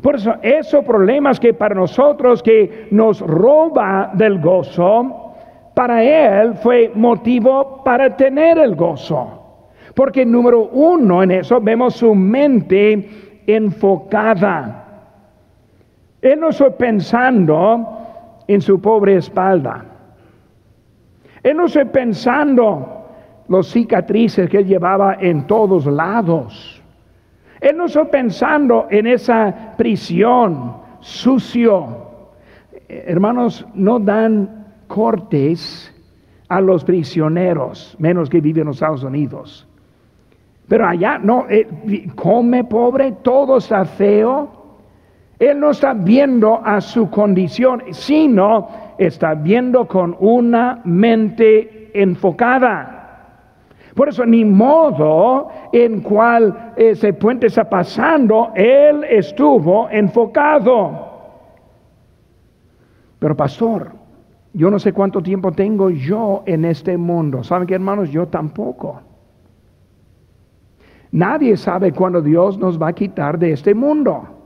Por 0.00 0.14
eso 0.14 0.34
esos 0.40 0.82
problemas 0.82 1.38
que 1.38 1.52
para 1.52 1.74
nosotros 1.74 2.42
que 2.42 2.88
nos 2.90 3.20
roba 3.20 4.12
del 4.14 4.40
gozo, 4.40 5.34
para 5.74 6.02
él 6.02 6.54
fue 6.54 6.90
motivo 6.94 7.84
para 7.84 8.16
tener 8.16 8.56
el 8.56 8.76
gozo. 8.76 9.66
Porque 9.94 10.24
número 10.24 10.70
uno 10.70 11.22
en 11.22 11.32
eso 11.32 11.60
vemos 11.60 11.96
su 11.96 12.14
mente 12.14 13.10
enfocada. 13.46 14.81
Él 16.22 16.38
no 16.38 16.50
está 16.50 16.70
pensando 16.70 17.98
en 18.46 18.60
su 18.60 18.80
pobre 18.80 19.16
espalda. 19.16 19.84
Él 21.42 21.56
no 21.56 21.66
está 21.66 21.84
pensando 21.84 23.02
los 23.48 23.68
cicatrices 23.70 24.48
que 24.48 24.58
él 24.58 24.66
llevaba 24.66 25.16
en 25.20 25.46
todos 25.46 25.84
lados. 25.86 26.80
Él 27.60 27.76
no 27.76 27.86
está 27.86 28.04
pensando 28.04 28.86
en 28.90 29.08
esa 29.08 29.74
prisión 29.76 30.76
sucio. 31.00 31.86
Hermanos, 32.88 33.66
no 33.74 33.98
dan 33.98 34.66
cortes 34.86 35.92
a 36.48 36.60
los 36.60 36.84
prisioneros, 36.84 37.96
menos 37.98 38.28
que 38.28 38.40
viven 38.40 38.62
en 38.62 38.66
los 38.68 38.76
Estados 38.76 39.02
Unidos. 39.02 39.66
Pero 40.68 40.86
allá 40.86 41.18
no, 41.18 41.46
eh, 41.48 41.66
come 42.14 42.64
pobre, 42.64 43.12
todo 43.22 43.56
está 43.56 43.84
feo. 43.84 44.61
Él 45.42 45.58
no 45.58 45.70
está 45.70 45.92
viendo 45.92 46.60
a 46.64 46.80
su 46.80 47.10
condición, 47.10 47.82
sino 47.90 48.68
está 48.96 49.34
viendo 49.34 49.88
con 49.88 50.16
una 50.20 50.80
mente 50.84 51.90
enfocada. 51.94 53.48
Por 53.96 54.08
eso, 54.08 54.24
ni 54.24 54.44
modo 54.44 55.48
en 55.72 56.00
cual 56.00 56.74
ese 56.76 57.12
puente 57.14 57.48
está 57.48 57.68
pasando, 57.68 58.52
Él 58.54 59.02
estuvo 59.02 59.90
enfocado. 59.90 61.10
Pero 63.18 63.36
pastor, 63.36 63.90
yo 64.52 64.70
no 64.70 64.78
sé 64.78 64.92
cuánto 64.92 65.20
tiempo 65.20 65.50
tengo 65.50 65.90
yo 65.90 66.44
en 66.46 66.64
este 66.66 66.96
mundo. 66.96 67.42
¿Saben 67.42 67.66
qué, 67.66 67.74
hermanos? 67.74 68.10
Yo 68.10 68.28
tampoco. 68.28 69.00
Nadie 71.10 71.56
sabe 71.56 71.90
cuándo 71.90 72.22
Dios 72.22 72.56
nos 72.58 72.80
va 72.80 72.90
a 72.90 72.92
quitar 72.92 73.40
de 73.40 73.50
este 73.50 73.74
mundo. 73.74 74.41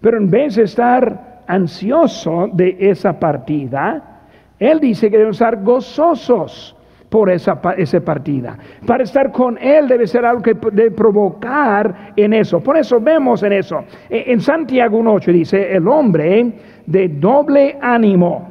Pero 0.00 0.16
en 0.16 0.30
vez 0.30 0.56
de 0.56 0.64
estar 0.64 1.42
ansioso 1.46 2.48
de 2.52 2.76
esa 2.78 3.18
partida, 3.18 4.22
Él 4.58 4.80
dice 4.80 5.10
que 5.10 5.16
debemos 5.16 5.36
estar 5.36 5.62
gozosos 5.62 6.76
por 7.10 7.28
esa, 7.28 7.60
partida. 7.60 8.56
Para 8.86 9.02
estar 9.02 9.32
con 9.32 9.58
Él 9.58 9.88
debe 9.88 10.06
ser 10.06 10.24
algo 10.24 10.42
que 10.42 10.54
debe 10.72 10.92
provocar 10.92 12.12
en 12.16 12.32
eso. 12.32 12.60
Por 12.60 12.76
eso 12.76 13.00
vemos 13.00 13.42
en 13.42 13.52
eso. 13.52 13.84
E, 14.08 14.32
en 14.32 14.40
Santiago 14.40 14.98
1.8 15.00 15.32
dice, 15.32 15.74
el 15.74 15.88
hombre 15.88 16.52
de 16.86 17.08
doble 17.08 17.76
ánimo 17.82 18.48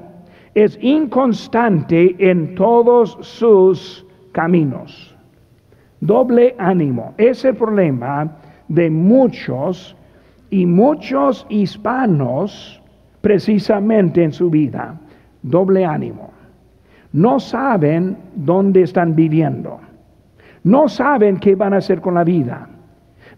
es 0.53 0.77
inconstante 0.81 2.15
en 2.19 2.53
todos 2.55 3.17
sus 3.21 4.05
caminos. 4.33 5.15
Doble 6.01 6.55
ánimo. 6.57 7.13
Es 7.17 7.45
el 7.45 7.55
problema 7.55 8.38
de 8.67 8.89
muchos 8.89 9.95
y 10.49 10.65
muchos 10.65 11.45
hispanos, 11.49 12.81
precisamente 13.21 14.23
en 14.23 14.31
su 14.31 14.49
vida, 14.49 14.99
doble 15.41 15.85
ánimo. 15.85 16.31
No 17.12 17.39
saben 17.39 18.17
dónde 18.35 18.83
están 18.83 19.15
viviendo. 19.15 19.79
No 20.63 20.88
saben 20.88 21.38
qué 21.38 21.55
van 21.55 21.73
a 21.73 21.77
hacer 21.77 22.01
con 22.01 22.13
la 22.13 22.23
vida. 22.23 22.67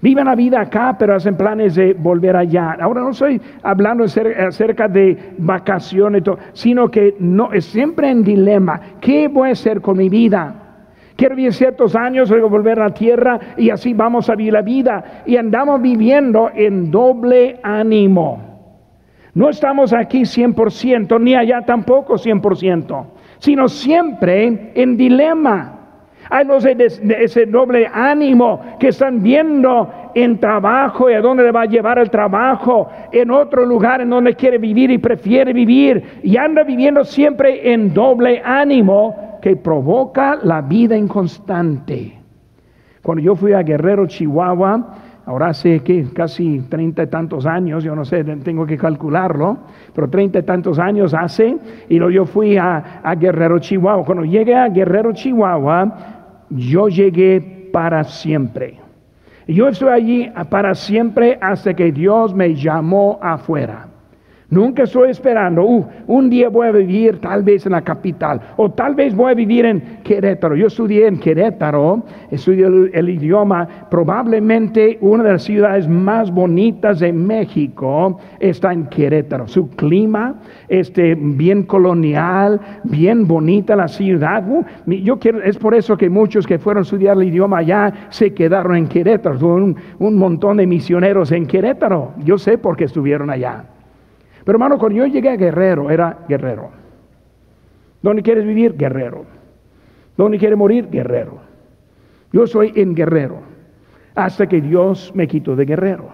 Viven 0.02 0.26
la 0.26 0.36
vida 0.36 0.62
acá, 0.62 0.96
pero 0.98 1.16
hacen 1.16 1.38
planes 1.38 1.76
de 1.76 1.94
volver 1.94 2.36
allá. 2.36 2.76
Ahora 2.80 3.02
no 3.02 3.12
estoy 3.12 3.40
hablando 3.62 4.04
acerca 4.04 4.88
de 4.88 5.36
vacaciones, 5.38 6.24
sino 6.54 6.90
que 6.90 7.16
no, 7.20 7.54
es 7.54 7.66
siempre 7.66 8.10
en 8.10 8.24
dilema. 8.24 8.82
¿Qué 9.00 9.28
voy 9.28 9.50
a 9.50 9.52
hacer 9.52 9.80
con 9.80 9.98
mi 9.98 10.10
vida? 10.10 10.61
Quiero 11.22 11.36
vivir 11.36 11.54
ciertos 11.54 11.96
años, 11.96 12.32
luego 12.32 12.50
volver 12.50 12.80
a 12.80 12.86
la 12.86 12.94
tierra 12.96 13.40
y 13.56 13.70
así 13.70 13.94
vamos 13.94 14.28
a 14.28 14.34
vivir 14.34 14.54
la 14.54 14.64
vida. 14.64 15.22
Y 15.28 15.38
andamos 15.38 15.80
viviendo 15.80 16.50
en 16.52 16.90
doble 16.90 17.60
ánimo. 17.62 18.42
No 19.36 19.48
estamos 19.48 19.94
aquí 19.94 20.22
100%, 20.22 21.22
ni 21.22 21.36
allá 21.36 21.62
tampoco 21.62 22.16
100%, 22.16 23.06
sino 23.38 23.68
siempre 23.68 24.72
en 24.74 24.98
dilema. 24.98 25.78
Hay 26.28 26.44
los 26.44 26.64
de, 26.64 26.88
ese 27.20 27.46
doble 27.46 27.86
ánimo 27.94 28.78
que 28.80 28.88
están 28.88 29.22
viendo 29.22 29.94
en 30.16 30.40
trabajo 30.40 31.08
y 31.08 31.14
a 31.14 31.22
dónde 31.22 31.44
le 31.44 31.52
va 31.52 31.62
a 31.62 31.66
llevar 31.66 32.00
el 32.00 32.10
trabajo, 32.10 32.90
en 33.12 33.30
otro 33.30 33.64
lugar 33.64 34.02
en 34.02 34.10
donde 34.10 34.34
quiere 34.34 34.58
vivir 34.58 34.90
y 34.90 34.98
prefiere 34.98 35.54
vivir, 35.54 36.04
y 36.24 36.36
anda 36.38 36.64
viviendo 36.64 37.04
siempre 37.04 37.72
en 37.72 37.94
doble 37.94 38.42
ánimo 38.44 39.31
que 39.42 39.56
provoca 39.56 40.38
la 40.42 40.62
vida 40.62 40.96
inconstante. 40.96 42.18
Cuando 43.02 43.24
yo 43.24 43.36
fui 43.36 43.54
a 43.54 43.64
Guerrero, 43.64 44.06
Chihuahua, 44.06 44.96
ahora 45.26 45.48
hace 45.48 45.80
que 45.80 46.04
casi 46.14 46.60
treinta 46.70 47.04
y 47.04 47.08
tantos 47.08 47.46
años, 47.46 47.84
yo 47.84 47.96
no 47.96 48.06
sé, 48.06 48.24
tengo 48.24 48.66
que 48.66 48.78
calcularlo, 48.78 49.58
pero 49.94 50.10
treinta 50.10 50.40
y 50.40 50.44
tantos 50.44 50.78
años 50.78 51.14
hace, 51.14 51.58
y 51.90 51.98
luego 51.98 52.12
yo 52.12 52.26
fui 52.26 52.58
a, 52.58 53.02
a 53.04 53.16
Guerrero, 53.16 53.60
Chihuahua. 53.60 54.06
Cuando 54.06 54.24
llegué 54.24 54.56
a 54.56 54.70
Guerrero, 54.70 55.14
Chihuahua, 55.14 56.46
yo 56.50 56.88
llegué 56.90 57.70
para 57.74 58.04
siempre. 58.04 58.80
Yo 59.48 59.68
estoy 59.68 59.90
allí 59.90 60.32
para 60.50 60.76
siempre 60.76 61.38
hasta 61.42 61.74
que 61.74 61.92
Dios 61.92 62.34
me 62.36 62.54
llamó 62.54 63.20
afuera. 63.22 63.88
Nunca 64.52 64.84
estoy 64.84 65.12
esperando, 65.12 65.64
uh, 65.64 65.86
un 66.08 66.30
día 66.30 66.50
voy 66.50 66.68
a 66.68 66.74
vivir 66.74 67.22
tal 67.22 67.42
vez 67.42 67.66
en 67.66 67.72
la 67.72 67.82
capital 67.84 68.42
o 68.58 68.70
tal 68.70 68.96
vez 68.96 69.16
voy 69.16 69.32
a 69.32 69.34
vivir 69.34 69.66
en 69.66 69.80
Querétaro. 70.04 70.58
Yo 70.58 70.68
estudié 70.68 71.08
en 71.08 71.22
Querétaro, 71.22 72.04
estudié 72.30 72.66
el, 72.92 73.10
idioma, 73.10 73.66
probablemente 73.90 74.98
una 75.00 75.24
de 75.24 75.32
las 75.32 75.44
ciudades 75.44 75.88
más 75.88 76.30
bonitas 76.30 77.00
de 77.00 77.14
México 77.14 78.20
está 78.42 78.74
en 78.74 78.88
Querétaro. 78.88 79.48
Su 79.48 79.70
clima, 79.70 80.42
este, 80.68 81.16
bien 81.16 81.64
colonial, 81.64 82.60
bien 82.84 83.26
bonita 83.26 83.74
la 83.78 83.88
ciudad. 83.88 84.44
Uh, 84.46 84.66
yo 84.86 85.18
quiero, 85.18 85.42
es 85.42 85.58
por 85.58 85.76
eso 85.76 85.96
que 85.96 86.10
muchos 86.10 86.46
que 86.46 86.60
fueron 86.60 86.82
a 86.82 86.84
estudiar 86.84 87.16
el 87.16 87.24
idioma 87.24 87.60
allá 87.60 87.94
se 88.10 88.34
quedaron 88.34 88.76
en 88.76 88.88
Querétaro. 88.90 89.48
Un, 89.48 89.78
un 89.98 90.16
montón 90.18 90.58
de 90.58 90.68
misioneros 90.68 91.32
en 91.32 91.46
Querétaro. 91.46 92.12
Yo 92.26 92.38
sé 92.38 92.58
por 92.58 92.76
qué 92.76 92.84
estuvieron 92.84 93.30
allá. 93.30 93.64
Hermano, 94.52 94.78
cuando 94.78 94.98
yo 94.98 95.06
llegué 95.08 95.30
a 95.30 95.38
Guerrero, 95.38 95.90
era 95.90 96.26
Guerrero. 96.28 96.72
¿Dónde 98.02 98.22
quieres 98.22 98.46
vivir? 98.46 98.76
Guerrero. 98.76 99.26
¿Dónde 100.18 100.38
quieres 100.38 100.58
morir? 100.58 100.90
Guerrero. 100.90 101.40
Yo 102.34 102.46
soy 102.46 102.74
en 102.76 102.94
Guerrero. 102.94 103.40
Hasta 104.14 104.48
que 104.48 104.60
Dios 104.60 105.14
me 105.16 105.26
quitó 105.26 105.56
de 105.56 105.64
Guerrero. 105.64 106.10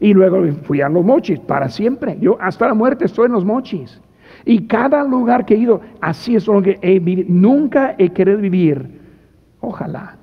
Y 0.00 0.12
luego 0.12 0.42
fui 0.64 0.80
a 0.80 0.88
los 0.88 1.04
mochis 1.04 1.38
para 1.38 1.68
siempre. 1.68 2.18
Yo 2.20 2.36
hasta 2.40 2.66
la 2.66 2.74
muerte 2.74 3.04
estoy 3.04 3.26
en 3.26 3.32
los 3.32 3.44
mochis. 3.44 4.00
Y 4.44 4.66
cada 4.66 5.04
lugar 5.04 5.46
que 5.46 5.54
he 5.54 5.58
ido, 5.58 5.80
así 6.00 6.34
es 6.34 6.48
lo 6.48 6.60
que 6.60 6.76
he 6.82 6.98
vivido. 6.98 7.28
Nunca 7.30 7.94
he 7.98 8.08
querido 8.10 8.38
vivir. 8.38 9.00
Ojalá. 9.60 10.16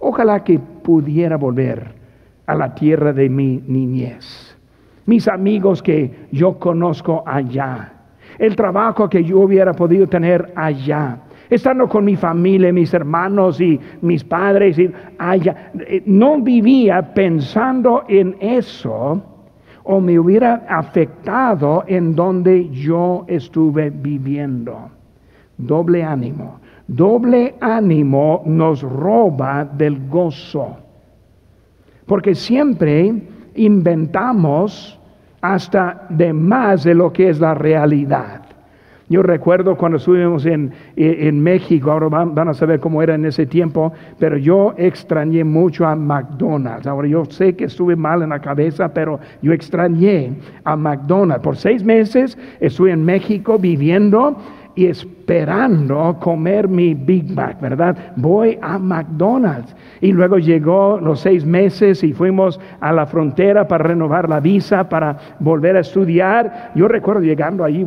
Ojalá 0.00 0.42
que 0.42 0.58
pudiera 0.58 1.36
volver 1.36 1.92
a 2.46 2.56
la 2.56 2.74
tierra 2.74 3.12
de 3.12 3.28
mi 3.28 3.62
niñez 3.68 4.51
mis 5.06 5.28
amigos 5.28 5.82
que 5.82 6.28
yo 6.30 6.58
conozco 6.58 7.22
allá, 7.26 7.92
el 8.38 8.56
trabajo 8.56 9.08
que 9.08 9.24
yo 9.24 9.40
hubiera 9.40 9.72
podido 9.72 10.06
tener 10.06 10.52
allá, 10.54 11.18
estando 11.50 11.88
con 11.88 12.04
mi 12.04 12.16
familia, 12.16 12.72
mis 12.72 12.92
hermanos 12.94 13.60
y 13.60 13.78
mis 14.00 14.24
padres 14.24 14.78
y 14.78 14.90
allá. 15.18 15.72
Eh, 15.86 16.02
no 16.06 16.40
vivía 16.40 17.12
pensando 17.14 18.04
en 18.08 18.36
eso 18.40 19.22
o 19.84 20.00
me 20.00 20.18
hubiera 20.18 20.64
afectado 20.68 21.84
en 21.86 22.14
donde 22.14 22.70
yo 22.70 23.24
estuve 23.28 23.90
viviendo. 23.90 24.90
Doble 25.58 26.02
ánimo. 26.02 26.60
Doble 26.86 27.54
ánimo 27.60 28.42
nos 28.46 28.82
roba 28.82 29.64
del 29.64 30.08
gozo. 30.08 30.76
Porque 32.06 32.34
siempre 32.34 33.14
inventamos 33.54 34.98
hasta 35.40 36.06
de 36.08 36.32
más 36.32 36.84
de 36.84 36.94
lo 36.94 37.12
que 37.12 37.28
es 37.28 37.40
la 37.40 37.54
realidad. 37.54 38.42
Yo 39.12 39.22
recuerdo 39.22 39.76
cuando 39.76 39.98
estuvimos 39.98 40.46
en, 40.46 40.72
México, 41.42 41.90
ahora 41.90 42.08
van, 42.08 42.48
a 42.48 42.54
saber 42.54 42.80
cómo 42.80 43.02
era 43.02 43.14
en 43.14 43.26
ese 43.26 43.44
tiempo, 43.44 43.92
pero 44.18 44.38
yo 44.38 44.72
extrañé 44.78 45.44
mucho 45.44 45.86
a 45.86 45.94
McDonald's. 45.94 46.86
Ahora 46.86 47.06
yo 47.06 47.26
sé 47.26 47.54
que 47.54 47.64
estuve 47.64 47.94
mal 47.94 48.22
en 48.22 48.30
la 48.30 48.40
cabeza, 48.40 48.94
pero 48.94 49.20
yo 49.42 49.52
extrañé 49.52 50.32
a 50.64 50.76
McDonald's. 50.76 51.44
Por 51.44 51.56
seis 51.56 51.84
meses 51.84 52.38
estuve 52.58 52.92
en 52.92 53.04
México 53.04 53.58
viviendo 53.58 54.34
y 54.74 54.86
esperando 54.86 56.16
comer 56.18 56.66
mi 56.66 56.94
Big 56.94 57.30
Mac, 57.34 57.60
¿verdad? 57.60 57.96
Voy 58.16 58.58
a 58.62 58.78
McDonald's. 58.78 59.74
Y 60.00 60.12
luego 60.12 60.38
llegó 60.38 60.98
los 61.00 61.20
seis 61.20 61.44
meses 61.44 62.02
y 62.02 62.12
fuimos 62.12 62.58
a 62.80 62.92
la 62.92 63.06
frontera 63.06 63.68
para 63.68 63.84
renovar 63.84 64.28
la 64.28 64.40
visa, 64.40 64.88
para 64.88 65.16
volver 65.38 65.76
a 65.76 65.80
estudiar. 65.80 66.72
Yo 66.74 66.88
recuerdo 66.88 67.20
llegando 67.20 67.64
allí, 67.64 67.86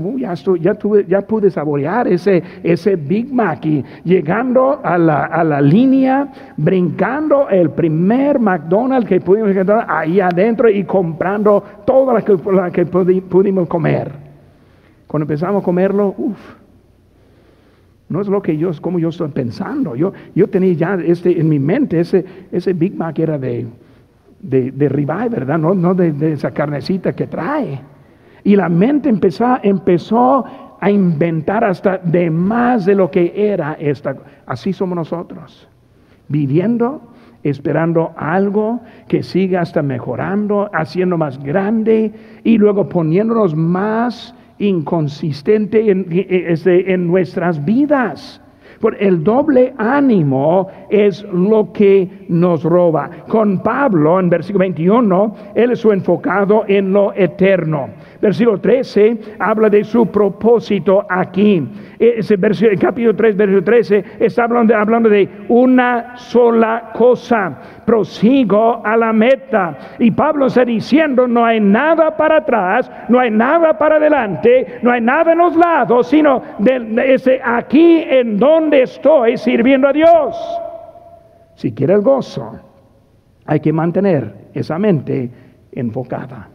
ya, 0.60 0.76
tuve, 0.76 1.06
ya 1.08 1.22
pude 1.22 1.50
saborear 1.50 2.08
ese, 2.08 2.44
ese 2.64 2.96
Big 2.96 3.34
Mac 3.34 3.66
y 3.66 3.84
llegando 4.04 4.80
a 4.84 4.98
la, 4.98 5.26
a 5.26 5.44
la 5.44 5.62
línea, 5.62 6.28
brincando 6.58 7.50
el 7.50 7.72
primer 7.72 8.40
McDonald's 8.40 9.10
que 9.10 9.20
pudimos 9.20 9.52
encontrar 9.52 9.86
ahí 9.90 10.20
adentro 10.20 10.70
y 10.70 10.84
comprando 10.84 11.64
toda 11.86 12.14
la 12.14 12.22
que, 12.22 12.38
la 12.52 12.72
que 12.72 12.86
pudimos 12.86 13.68
comer. 13.68 14.12
Cuando 15.08 15.24
empezamos 15.24 15.62
a 15.62 15.66
comerlo, 15.66 16.14
uff 16.18 16.65
no 18.08 18.22
es 18.22 18.28
lo 18.28 18.42
que 18.42 18.58
yo, 18.58 18.72
como 18.82 19.00
yo 19.00 19.10
estoy 19.10 19.30
pensando. 19.30 19.96
Yo, 19.96 20.14
yo 20.36 20.48
tenía 20.48 20.74
ya 20.74 20.94
este, 20.96 21.40
en 21.40 21.50
mi 21.50 21.60
mente 21.60 22.00
ese, 22.00 22.24
ese 22.52 22.74
Big 22.74 22.96
Mac 22.96 23.18
era 23.18 23.38
de, 23.38 23.66
de, 24.42 24.72
de 24.72 24.90
¿verdad? 24.90 25.58
No, 25.58 25.74
no 25.74 25.96
de, 25.96 26.34
esa 26.34 26.52
carnecita 26.52 27.14
que 27.14 27.28
trae. 27.28 27.82
Y 28.44 28.56
la 28.56 28.70
mente 28.70 29.10
empezó, 29.10 29.58
empezó 29.64 30.46
a 30.80 30.92
inventar 30.92 31.64
hasta 31.64 31.98
de 31.98 32.30
más 32.30 32.86
de 32.86 32.94
lo 32.94 33.10
que 33.10 33.34
era 33.36 33.74
esta. 33.80 34.16
Así 34.46 34.72
somos 34.72 34.96
nosotros. 34.96 35.68
Viviendo, 36.28 37.02
esperando 37.42 38.14
algo 38.18 38.82
que 39.08 39.24
siga 39.24 39.62
hasta 39.62 39.82
mejorando, 39.82 40.70
haciendo 40.74 41.18
más 41.18 41.42
grande 41.44 42.14
y 42.44 42.58
luego 42.60 42.88
poniéndonos 42.88 43.56
más 43.56 44.36
inconsistente 44.60 45.90
en, 45.90 46.08
en 46.10 47.08
nuestras 47.08 47.64
vidas. 47.64 48.42
Por 48.80 49.02
el 49.02 49.24
doble 49.24 49.74
ánimo 49.78 50.68
es 50.90 51.24
lo 51.32 51.72
que 51.72 52.26
nos 52.28 52.64
roba. 52.64 53.10
Con 53.28 53.60
Pablo, 53.64 54.20
en 54.20 54.30
versículo 54.30 54.64
21, 54.64 55.36
él 55.56 55.72
es 55.72 55.86
enfocado 55.86 56.66
en 56.68 56.92
lo 56.92 57.14
eterno. 57.14 57.90
Versículo 58.26 58.60
13 58.60 59.20
habla 59.38 59.70
de 59.70 59.84
su 59.84 60.08
propósito 60.08 61.06
aquí. 61.08 61.64
Ese 62.00 62.36
versículo, 62.38 62.76
capítulo 62.82 63.16
3, 63.16 63.38
versículo 63.38 63.64
13, 63.64 64.04
está 64.20 64.46
hablando, 64.46 65.10
de 65.10 65.30
una 65.48 66.18
sola 66.18 66.90
cosa. 66.96 67.56
Prosigo 67.86 68.82
a 68.84 68.98
la 68.98 69.14
meta. 69.14 69.78
Y 70.00 70.10
Pablo 70.10 70.48
está 70.48 70.66
diciendo, 70.66 71.28
no 71.28 71.46
hay 71.46 71.60
nada 71.60 72.18
para 72.18 72.38
atrás, 72.38 72.90
no 73.10 73.20
hay 73.20 73.30
nada 73.30 73.78
para 73.78 73.98
adelante, 73.98 74.80
no 74.82 74.90
hay 74.90 75.02
nada 75.02 75.34
en 75.34 75.38
los 75.38 75.56
lados, 75.56 76.08
sino 76.08 76.42
de, 76.58 77.14
ese 77.14 77.40
aquí 77.46 78.06
en 78.10 78.40
donde 78.40 78.82
estoy 78.82 79.38
sirviendo 79.38 79.88
a 79.88 79.94
Dios. 79.94 80.36
Si 81.54 81.74
quiere 81.74 81.94
el 81.94 82.02
gozo, 82.02 82.60
hay 83.46 83.60
que 83.60 83.72
mantener 83.72 84.50
esa 84.56 84.80
mente 84.80 85.30
enfocada, 85.72 86.50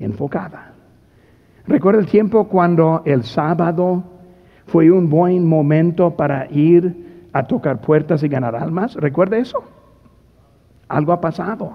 enfocada. 0.00 0.73
Recuerda 1.66 2.00
el 2.00 2.06
tiempo 2.06 2.44
cuando 2.48 3.02
el 3.06 3.22
sábado 3.22 4.04
fue 4.66 4.90
un 4.90 5.08
buen 5.08 5.46
momento 5.46 6.10
para 6.14 6.46
ir 6.50 7.28
a 7.32 7.42
tocar 7.44 7.80
puertas 7.80 8.22
y 8.22 8.28
ganar 8.28 8.54
almas. 8.54 8.94
¿Recuerda 8.96 9.38
eso? 9.38 9.62
Algo 10.88 11.12
ha 11.12 11.20
pasado. 11.20 11.72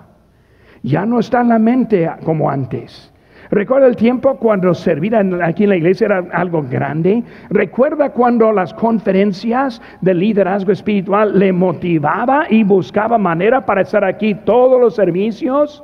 Ya 0.83 1.05
no 1.05 1.19
está 1.19 1.41
en 1.41 1.49
la 1.49 1.59
mente 1.59 2.09
como 2.23 2.49
antes. 2.49 3.11
Recuerda 3.51 3.87
el 3.87 3.95
tiempo 3.95 4.35
cuando 4.35 4.75
servir 4.75 5.15
aquí 5.15 5.63
en 5.63 5.69
la 5.69 5.77
iglesia 5.77 6.05
era 6.05 6.25
algo 6.33 6.61
grande. 6.61 7.23
Recuerda 7.49 8.11
cuando 8.11 8.51
las 8.51 8.73
conferencias 8.75 9.81
de 10.01 10.13
liderazgo 10.13 10.71
espiritual 10.71 11.37
le 11.37 11.51
motivaba 11.51 12.45
y 12.47 12.63
buscaba 12.63 13.17
manera 13.17 13.65
para 13.65 13.81
estar 13.81 14.03
aquí 14.03 14.35
todos 14.35 14.79
los 14.79 14.93
servicios. 14.93 15.83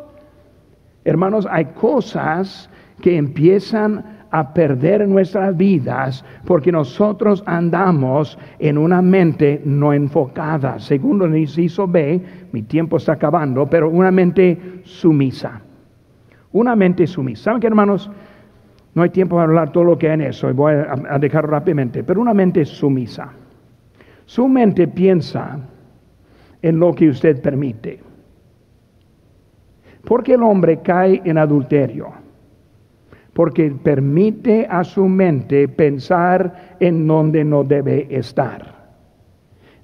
Hermanos, 1.06 1.48
hay 1.50 1.66
cosas 1.66 2.70
que 3.02 3.18
empiezan 3.18 4.04
a 4.32 4.54
perder 4.54 5.08
nuestras 5.08 5.56
vidas 5.56 6.26
porque 6.46 6.70
nosotros 6.72 7.42
andamos 7.46 8.38
en 8.60 8.78
una 8.78 9.02
mente 9.02 9.62
no 9.64 9.94
enfocada. 9.94 10.78
Segundo 10.80 11.26
inciso 11.36 11.88
B, 11.88 12.22
mi 12.52 12.64
tiempo 12.64 12.98
está 12.98 13.14
acabando, 13.14 13.66
pero 13.70 13.90
una 13.90 14.12
mente 14.12 14.82
sumisa. 14.84 15.62
Una 16.52 16.76
mente 16.76 17.08
sumisa. 17.08 17.46
¿Saben 17.46 17.62
qué, 17.62 17.68
hermanos? 17.68 18.12
No 18.94 19.04
hay 19.04 19.10
tiempo 19.10 19.36
para 19.36 19.48
hablar 19.48 19.72
todo 19.72 19.84
lo 19.84 19.98
que 19.98 20.08
hay 20.08 20.16
en 20.16 20.22
eso 20.22 20.50
y 20.50 20.54
voy 20.54 20.74
a, 20.74 21.20
dejarlo 21.20 21.52
rápidamente. 21.52 22.04
Pero 22.04 22.20
una 22.20 22.34
mente 22.34 22.66
sumisa. 22.66 23.32
Su 24.26 24.48
mente 24.48 24.88
piensa 24.88 25.60
en 26.62 26.80
lo 26.80 26.94
que 26.94 27.10
usted 27.10 27.42
permite. 27.42 28.02
Porque 30.04 30.34
el 30.34 30.44
hombre 30.44 30.82
cae 30.82 31.22
en 31.24 31.38
adulterio? 31.38 32.25
Porque 33.36 33.70
permite 33.70 34.66
a 34.70 34.86
su 34.86 35.10
mente 35.10 35.68
pensar 35.68 36.78
en 36.80 37.06
donde 37.06 37.44
no 37.44 37.66
debe 37.66 38.08
estar. 38.10 38.74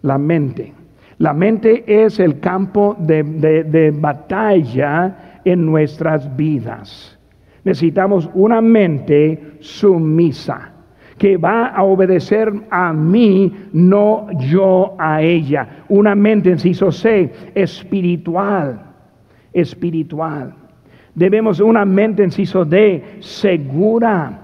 La 0.03 0.17
mente. 0.17 0.73
La 1.17 1.33
mente 1.33 1.83
es 1.85 2.19
el 2.19 2.39
campo 2.39 2.95
de, 2.97 3.23
de 3.23 3.91
batalla 3.91 5.41
en 5.43 5.65
nuestras 5.65 6.33
vidas. 6.37 7.19
Necesitamos 7.65 8.29
una 8.33 8.61
mente 8.61 9.57
sumisa 9.59 10.71
que 11.17 11.37
va 11.37 11.67
a 11.67 11.83
obedecer 11.83 12.51
a 12.71 12.93
mí, 12.93 13.53
no 13.73 14.27
yo 14.39 14.95
a 14.97 15.21
ella. 15.21 15.83
Una 15.89 16.15
mente, 16.15 16.49
inciso 16.49 16.91
C, 16.91 17.31
espiritual, 17.53 18.81
espiritual. 19.53 20.55
Debemos 21.13 21.59
una 21.59 21.83
mente, 21.85 22.23
inciso 22.23 22.63
D, 22.63 23.17
segura. 23.19 24.39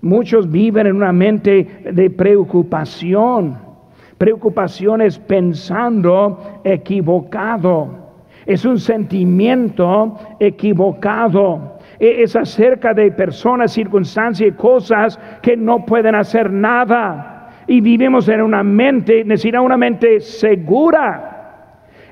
Muchos 0.00 0.50
viven 0.50 0.86
en 0.86 0.96
una 0.96 1.12
mente 1.12 1.82
de 1.92 2.10
preocupación. 2.10 3.58
Preocupaciones 4.18 5.18
pensando 5.18 6.60
equivocado. 6.62 8.04
Es 8.46 8.64
un 8.64 8.78
sentimiento 8.78 10.16
equivocado. 10.38 11.78
E-, 11.98 12.22
es 12.22 12.36
acerca 12.36 12.94
de 12.94 13.10
personas, 13.10 13.72
circunstancias 13.72 14.50
y 14.50 14.52
cosas 14.52 15.18
que 15.42 15.56
no 15.56 15.84
pueden 15.84 16.14
hacer 16.14 16.52
nada. 16.52 17.50
Y 17.66 17.80
vivimos 17.80 18.28
en 18.28 18.42
una 18.42 18.62
mente, 18.62 19.24
necesita 19.24 19.60
una 19.60 19.76
mente 19.76 20.20
segura. 20.20 21.33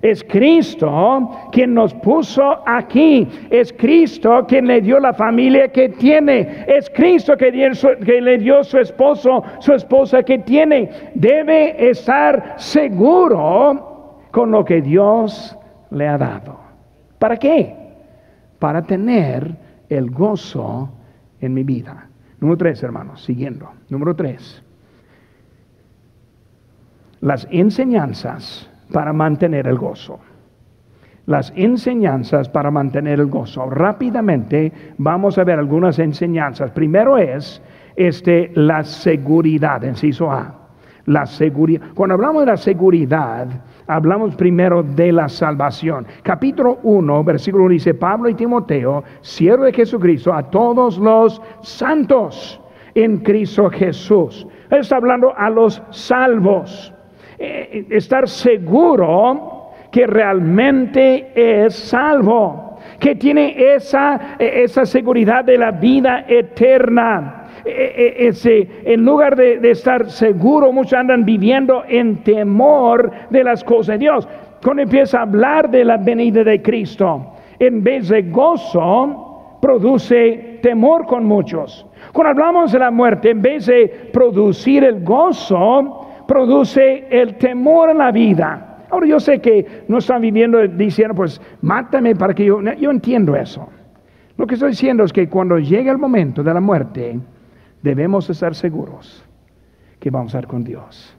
Es 0.02 0.24
Cristo 0.24 1.30
quien 1.52 1.74
nos 1.74 1.94
puso 1.94 2.60
aquí. 2.66 3.28
Es 3.48 3.72
Cristo 3.72 4.44
quien 4.48 4.66
le 4.66 4.80
dio 4.80 4.98
la 4.98 5.14
familia 5.14 5.68
que 5.68 5.90
tiene. 5.90 6.64
Es 6.66 6.90
Cristo 6.90 7.36
que, 7.36 7.52
le 7.52 8.38
dio 8.38 8.64
su 8.64 8.78
esposo, 8.78 9.44
su 9.60 9.72
esposa 9.72 10.24
que 10.24 10.40
tiene. 10.40 11.12
Debe 11.14 11.88
estar 11.88 12.54
seguro 12.56 14.18
con 14.32 14.50
lo 14.50 14.64
que 14.64 14.82
Dios 14.82 15.56
le 15.92 16.08
ha 16.08 16.18
dado. 16.18 16.58
¿Para 17.20 17.36
qué? 17.36 17.76
Para 18.58 18.82
tener 18.82 19.54
el 19.88 20.10
gozo 20.10 20.90
en 21.40 21.54
mi 21.54 21.62
vida. 21.62 22.08
Número 22.40 22.58
tres, 22.58 22.82
hermanos, 22.82 23.22
siguiendo. 23.22 23.70
Número 23.88 24.16
tres. 24.16 24.64
Las 27.20 27.46
enseñanzas 27.52 28.68
para 28.92 29.12
mantener 29.12 29.66
el 29.66 29.78
gozo. 29.78 30.20
Las 31.26 31.52
enseñanzas 31.56 32.48
para 32.48 32.70
mantener 32.70 33.20
el 33.20 33.26
gozo. 33.26 33.70
Rápidamente 33.70 34.72
vamos 34.98 35.38
a 35.38 35.44
ver 35.44 35.58
algunas 35.58 35.98
enseñanzas. 35.98 36.72
Primero 36.72 37.16
es 37.16 37.62
este, 37.96 38.50
la 38.54 38.82
seguridad, 38.84 39.82
inciso 39.82 40.30
A. 40.30 40.58
La 41.06 41.26
seguridad. 41.26 41.82
Cuando 41.94 42.14
hablamos 42.14 42.42
de 42.42 42.46
la 42.46 42.56
seguridad, 42.56 43.48
hablamos 43.86 44.36
primero 44.36 44.82
de 44.82 45.12
la 45.12 45.28
salvación. 45.28 46.06
Capítulo 46.22 46.78
1, 46.82 47.24
versículo 47.24 47.64
1 47.64 47.72
dice, 47.72 47.94
Pablo 47.94 48.28
y 48.28 48.34
Timoteo, 48.34 49.02
siervo 49.20 49.64
de 49.64 49.72
Jesucristo, 49.72 50.32
a 50.32 50.44
todos 50.44 50.98
los 50.98 51.42
santos 51.60 52.60
en 52.94 53.18
Cristo 53.18 53.70
Jesús. 53.70 54.46
Él 54.70 54.80
está 54.80 54.96
hablando 54.96 55.36
a 55.36 55.50
los 55.50 55.82
salvos. 55.90 56.94
Eh, 57.44 57.86
estar 57.90 58.28
seguro 58.28 59.72
que 59.90 60.06
realmente 60.06 61.32
es 61.34 61.74
salvo, 61.74 62.78
que 63.00 63.16
tiene 63.16 63.56
esa, 63.74 64.36
eh, 64.38 64.62
esa 64.62 64.86
seguridad 64.86 65.44
de 65.44 65.58
la 65.58 65.72
vida 65.72 66.24
eterna. 66.28 67.48
Eh, 67.64 68.28
ese, 68.28 68.68
en 68.84 69.04
lugar 69.04 69.34
de, 69.34 69.58
estar 69.72 70.08
seguro, 70.08 70.72
muchos 70.72 70.92
andan 70.92 71.24
viviendo 71.24 71.82
en 71.88 72.22
temor 72.22 73.10
de 73.28 73.42
las 73.42 73.64
cosas 73.64 73.98
de 73.98 74.04
Dios. 74.04 74.28
Cuando 74.62 74.82
empieza 74.82 75.18
a 75.18 75.22
hablar 75.22 75.68
de 75.68 75.84
la 75.84 75.96
venida 75.96 76.44
de 76.44 76.62
Cristo, 76.62 77.26
en 77.58 77.82
vez 77.82 78.08
de 78.08 78.22
gozo, 78.22 79.58
produce 79.60 80.60
temor 80.62 81.06
con 81.06 81.24
muchos. 81.24 81.84
Cuando 82.12 82.30
hablamos 82.30 82.70
de 82.70 82.78
la 82.78 82.92
muerte, 82.92 83.30
en 83.30 83.42
vez 83.42 83.66
de 83.66 84.10
producir 84.12 84.84
el 84.84 85.02
gozo, 85.02 86.01
produce 86.32 87.06
el 87.10 87.36
temor 87.36 87.90
en 87.90 87.98
la 87.98 88.10
vida. 88.10 88.86
Ahora 88.90 89.06
yo 89.06 89.20
sé 89.20 89.38
que 89.38 89.84
no 89.86 89.98
están 89.98 90.22
viviendo 90.22 90.66
diciendo, 90.66 91.14
pues 91.14 91.38
mátame 91.60 92.16
para 92.16 92.32
que 92.32 92.46
yo... 92.46 92.62
Yo 92.62 92.90
entiendo 92.90 93.36
eso. 93.36 93.68
Lo 94.38 94.46
que 94.46 94.54
estoy 94.54 94.70
diciendo 94.70 95.04
es 95.04 95.12
que 95.12 95.28
cuando 95.28 95.58
llega 95.58 95.92
el 95.92 95.98
momento 95.98 96.42
de 96.42 96.54
la 96.54 96.60
muerte, 96.60 97.20
debemos 97.82 98.30
estar 98.30 98.54
seguros 98.54 99.22
que 100.00 100.08
vamos 100.10 100.34
a 100.34 100.38
estar 100.38 100.48
con 100.50 100.64
Dios. 100.64 101.14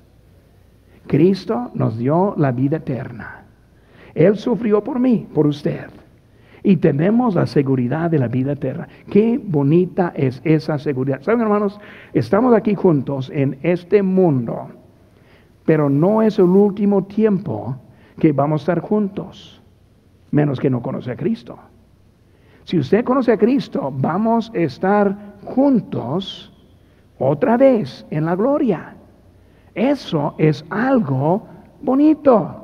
Cristo 1.05 1.69
nos 1.75 1.95
dio 1.99 2.33
la 2.35 2.51
vida 2.51 2.77
eterna. 2.77 3.45
Él 4.15 4.35
sufrió 4.37 4.83
por 4.83 4.99
mí, 4.99 5.27
por 5.31 5.45
usted. 5.45 5.91
Y 6.63 6.77
tenemos 6.77 7.35
la 7.35 7.45
seguridad 7.45 8.09
de 8.09 8.17
la 8.17 8.29
vida 8.29 8.53
eterna. 8.53 8.87
Qué 9.11 9.39
bonita 9.43 10.11
es 10.15 10.41
esa 10.43 10.79
seguridad. 10.79 11.21
Saben, 11.21 11.41
hermanos, 11.41 11.79
estamos 12.13 12.55
aquí 12.55 12.73
juntos 12.73 13.31
en 13.31 13.59
este 13.61 14.01
mundo, 14.01 14.69
pero 15.65 15.89
no 15.89 16.21
es 16.21 16.39
el 16.39 16.45
último 16.45 17.03
tiempo 17.05 17.75
que 18.19 18.31
vamos 18.31 18.61
a 18.61 18.63
estar 18.63 18.79
juntos, 18.79 19.61
menos 20.31 20.59
que 20.59 20.69
no 20.69 20.81
conoce 20.81 21.11
a 21.11 21.15
Cristo. 21.15 21.57
Si 22.65 22.77
usted 22.77 23.03
conoce 23.03 23.31
a 23.31 23.37
Cristo, 23.37 23.93
vamos 23.95 24.51
a 24.55 24.59
estar 24.59 25.35
juntos 25.43 26.51
otra 27.19 27.57
vez 27.57 28.05
en 28.09 28.25
la 28.25 28.35
gloria. 28.35 28.95
Eso 29.75 30.35
es 30.37 30.63
algo 30.69 31.47
bonito. 31.81 32.59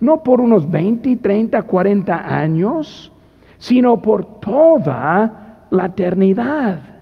No 0.00 0.22
por 0.22 0.40
unos 0.40 0.70
20, 0.70 1.16
30, 1.16 1.62
40 1.62 2.36
años, 2.36 3.12
sino 3.58 4.00
por 4.00 4.40
toda 4.40 5.66
la 5.70 5.86
eternidad. 5.86 6.93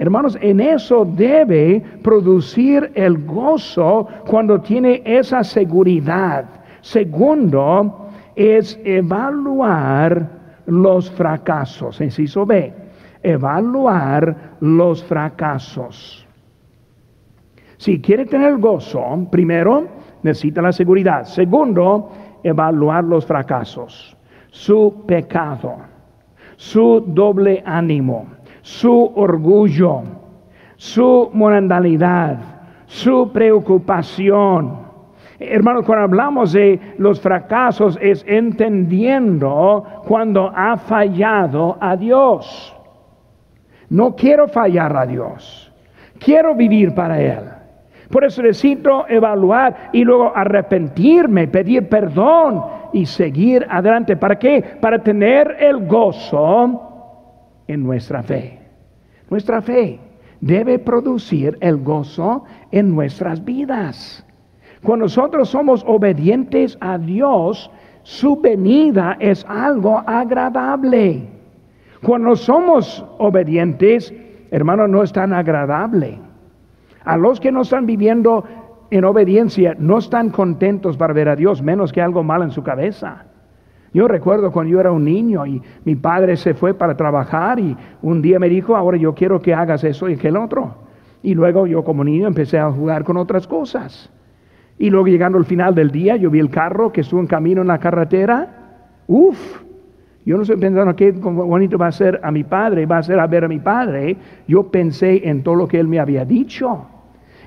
Hermanos, 0.00 0.38
en 0.40 0.60
eso 0.60 1.04
debe 1.04 1.82
producir 2.02 2.90
el 2.94 3.24
gozo 3.26 4.08
cuando 4.26 4.60
tiene 4.60 5.02
esa 5.04 5.44
seguridad. 5.44 6.46
Segundo, 6.80 8.08
es 8.34 8.80
evaluar 8.84 10.28
los 10.66 11.10
fracasos. 11.10 12.00
Inciso 12.00 12.46
B 12.46 12.72
evaluar 13.22 14.56
los 14.60 15.04
fracasos. 15.04 16.26
Si 17.76 18.00
quiere 18.00 18.26
tener 18.26 18.58
gozo, 18.58 19.26
primero 19.30 19.86
necesita 20.22 20.62
la 20.62 20.72
seguridad. 20.72 21.24
Segundo, 21.24 22.10
evaluar 22.42 23.04
los 23.04 23.24
fracasos, 23.26 24.16
su 24.50 25.04
pecado, 25.06 25.76
su 26.56 27.02
doble 27.06 27.62
ánimo, 27.64 28.26
su 28.70 29.12
orgullo, 29.16 30.02
su 30.76 31.30
moralidad, 31.32 32.38
su 32.86 33.30
preocupación 33.32 34.90
Hermanos, 35.40 35.86
cuando 35.86 36.04
hablamos 36.04 36.52
de 36.52 36.78
los 36.98 37.18
fracasos 37.18 37.98
es 38.02 38.22
entendiendo 38.28 39.82
cuando 40.06 40.52
ha 40.54 40.76
fallado 40.76 41.78
a 41.80 41.96
Dios. 41.96 42.76
No 43.88 44.14
quiero 44.14 44.48
fallar 44.48 44.94
a 44.94 45.06
Dios. 45.06 45.72
Quiero 46.18 46.54
vivir 46.54 46.94
para 46.94 47.18
Él. 47.18 47.44
Por 48.10 48.24
eso 48.24 48.42
necesito 48.42 49.06
evaluar 49.08 49.88
y 49.92 50.04
luego 50.04 50.30
arrepentirme, 50.34 51.48
pedir 51.48 51.88
perdón 51.88 52.62
y 52.92 53.06
seguir 53.06 53.66
adelante. 53.70 54.18
¿Para 54.18 54.38
qué? 54.38 54.62
Para 54.78 54.98
tener 54.98 55.56
el 55.58 55.86
gozo 55.86 57.62
en 57.66 57.82
nuestra 57.82 58.22
fe. 58.22 58.59
Nuestra 59.30 59.62
fe 59.62 60.00
debe 60.40 60.78
producir 60.78 61.56
el 61.60 61.78
gozo 61.78 62.44
en 62.72 62.94
nuestras 62.94 63.44
vidas. 63.44 64.26
Cuando 64.82 65.04
nosotros 65.04 65.48
somos 65.50 65.84
obedientes 65.86 66.76
a 66.80 66.98
Dios, 66.98 67.70
su 68.02 68.40
venida 68.40 69.16
es 69.20 69.44
algo 69.48 70.02
agradable. 70.06 71.28
Cuando 72.02 72.34
somos 72.34 73.04
obedientes, 73.18 74.12
hermano, 74.50 74.88
no 74.88 75.02
es 75.02 75.12
tan 75.12 75.32
agradable. 75.32 76.18
A 77.04 77.16
los 77.16 77.38
que 77.38 77.52
no 77.52 77.62
están 77.62 77.86
viviendo 77.86 78.44
en 78.90 79.04
obediencia, 79.04 79.76
no 79.78 79.98
están 79.98 80.30
contentos 80.30 80.96
para 80.96 81.12
ver 81.12 81.28
a 81.28 81.36
Dios, 81.36 81.62
menos 81.62 81.92
que 81.92 82.02
algo 82.02 82.24
mal 82.24 82.42
en 82.42 82.50
su 82.50 82.62
cabeza. 82.62 83.26
Yo 83.92 84.06
recuerdo 84.06 84.52
cuando 84.52 84.72
yo 84.72 84.80
era 84.80 84.92
un 84.92 85.04
niño 85.04 85.44
y 85.46 85.60
mi 85.84 85.96
padre 85.96 86.36
se 86.36 86.54
fue 86.54 86.74
para 86.74 86.96
trabajar 86.96 87.58
y 87.58 87.76
un 88.02 88.22
día 88.22 88.38
me 88.38 88.48
dijo, 88.48 88.76
ahora 88.76 88.96
yo 88.96 89.14
quiero 89.14 89.40
que 89.42 89.52
hagas 89.52 89.82
eso 89.82 90.08
y 90.08 90.14
aquel 90.14 90.36
otro. 90.36 90.74
Y 91.22 91.34
luego 91.34 91.66
yo 91.66 91.82
como 91.82 92.04
niño 92.04 92.28
empecé 92.28 92.58
a 92.58 92.70
jugar 92.70 93.02
con 93.04 93.16
otras 93.16 93.46
cosas. 93.46 94.10
Y 94.78 94.90
luego 94.90 95.08
llegando 95.08 95.38
al 95.38 95.44
final 95.44 95.74
del 95.74 95.90
día, 95.90 96.16
yo 96.16 96.30
vi 96.30 96.38
el 96.38 96.50
carro 96.50 96.92
que 96.92 97.00
estuvo 97.00 97.20
en 97.20 97.26
camino 97.26 97.60
en 97.62 97.66
la 97.66 97.78
carretera. 97.78 98.94
Uf, 99.08 99.60
yo 100.24 100.36
no 100.36 100.42
estoy 100.42 100.56
pensando 100.56 100.94
qué 100.94 101.10
bonito 101.10 101.76
va 101.76 101.88
a 101.88 101.92
ser 101.92 102.20
a 102.22 102.30
mi 102.30 102.44
padre, 102.44 102.86
va 102.86 102.98
a 102.98 103.02
ser 103.02 103.18
a 103.18 103.26
ver 103.26 103.44
a 103.44 103.48
mi 103.48 103.58
padre. 103.58 104.16
Yo 104.46 104.70
pensé 104.70 105.28
en 105.28 105.42
todo 105.42 105.56
lo 105.56 105.68
que 105.68 105.80
él 105.80 105.88
me 105.88 105.98
había 105.98 106.24
dicho. 106.24 106.86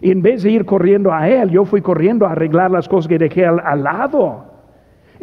Y 0.02 0.12
en 0.12 0.22
vez 0.22 0.44
de 0.44 0.52
ir 0.52 0.66
corriendo 0.66 1.14
a 1.14 1.30
él, 1.30 1.50
yo 1.50 1.64
fui 1.64 1.82
corriendo 1.82 2.28
a 2.28 2.34
arreglar 2.34 2.70
las 2.70 2.90
cosas 2.90 3.08
que 3.08 3.18
dejé 3.18 3.46
al 3.46 3.84
lado. 3.84 4.53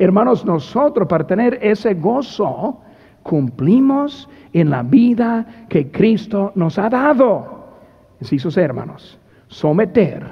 Hermanos, 0.01 0.47
nosotros 0.47 1.07
para 1.07 1.27
tener 1.27 1.59
ese 1.61 1.93
gozo, 1.93 2.81
cumplimos 3.23 4.31
en 4.51 4.71
la 4.71 4.83
vida 4.83 5.67
que 5.69 5.91
Cristo 5.91 6.53
nos 6.55 6.79
ha 6.79 6.89
dado. 6.89 7.67
Inciso 8.19 8.49
hermanos, 8.59 9.21
someter 9.49 10.25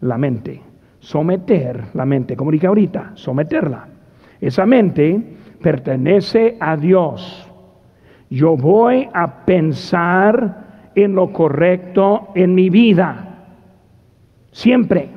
la 0.00 0.18
mente, 0.18 0.60
someter 0.98 1.84
la 1.94 2.04
mente, 2.04 2.36
como 2.36 2.50
dije 2.50 2.66
ahorita, 2.66 3.12
someterla. 3.14 3.86
Esa 4.40 4.66
mente 4.66 5.22
pertenece 5.62 6.56
a 6.58 6.76
Dios. 6.76 7.48
Yo 8.28 8.56
voy 8.56 9.08
a 9.14 9.44
pensar 9.44 10.90
en 10.96 11.14
lo 11.14 11.32
correcto 11.32 12.30
en 12.34 12.56
mi 12.56 12.70
vida. 12.70 13.38
Siempre. 14.50 15.10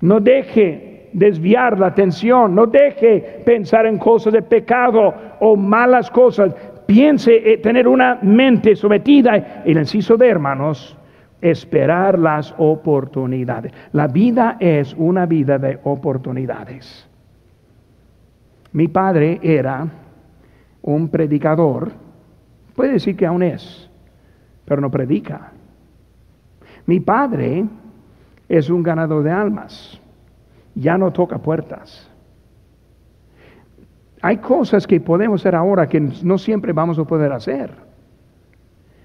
No 0.00 0.18
deje 0.20 0.87
desviar 1.12 1.78
la 1.78 1.88
atención, 1.88 2.54
no 2.54 2.66
deje 2.66 3.42
pensar 3.44 3.86
en 3.86 3.98
cosas 3.98 4.32
de 4.32 4.42
pecado 4.42 5.14
o 5.40 5.56
malas 5.56 6.10
cosas. 6.10 6.54
Piense 6.86 7.36
eh, 7.36 7.58
tener 7.58 7.86
una 7.86 8.18
mente 8.22 8.74
sometida. 8.76 9.62
El 9.64 9.78
inciso 9.78 10.16
de 10.16 10.28
hermanos, 10.28 10.96
esperar 11.40 12.18
las 12.18 12.54
oportunidades. 12.58 13.72
La 13.92 14.08
vida 14.08 14.56
es 14.60 14.94
una 14.98 15.26
vida 15.26 15.58
de 15.58 15.78
oportunidades. 15.84 17.08
Mi 18.72 18.88
padre 18.88 19.38
era 19.42 19.86
un 20.82 21.08
predicador, 21.08 21.90
puede 22.74 22.92
decir 22.92 23.16
que 23.16 23.26
aún 23.26 23.42
es, 23.42 23.90
pero 24.64 24.80
no 24.80 24.90
predica. 24.90 25.52
Mi 26.86 27.00
padre 27.00 27.64
es 28.48 28.70
un 28.70 28.82
ganador 28.82 29.22
de 29.22 29.30
almas 29.30 30.00
ya 30.78 30.96
no 30.96 31.12
toca 31.12 31.38
puertas. 31.38 32.08
Hay 34.22 34.38
cosas 34.38 34.86
que 34.86 35.00
podemos 35.00 35.40
hacer 35.40 35.54
ahora 35.54 35.88
que 35.88 36.00
no 36.00 36.38
siempre 36.38 36.72
vamos 36.72 36.98
a 36.98 37.04
poder 37.04 37.32
hacer. 37.32 37.72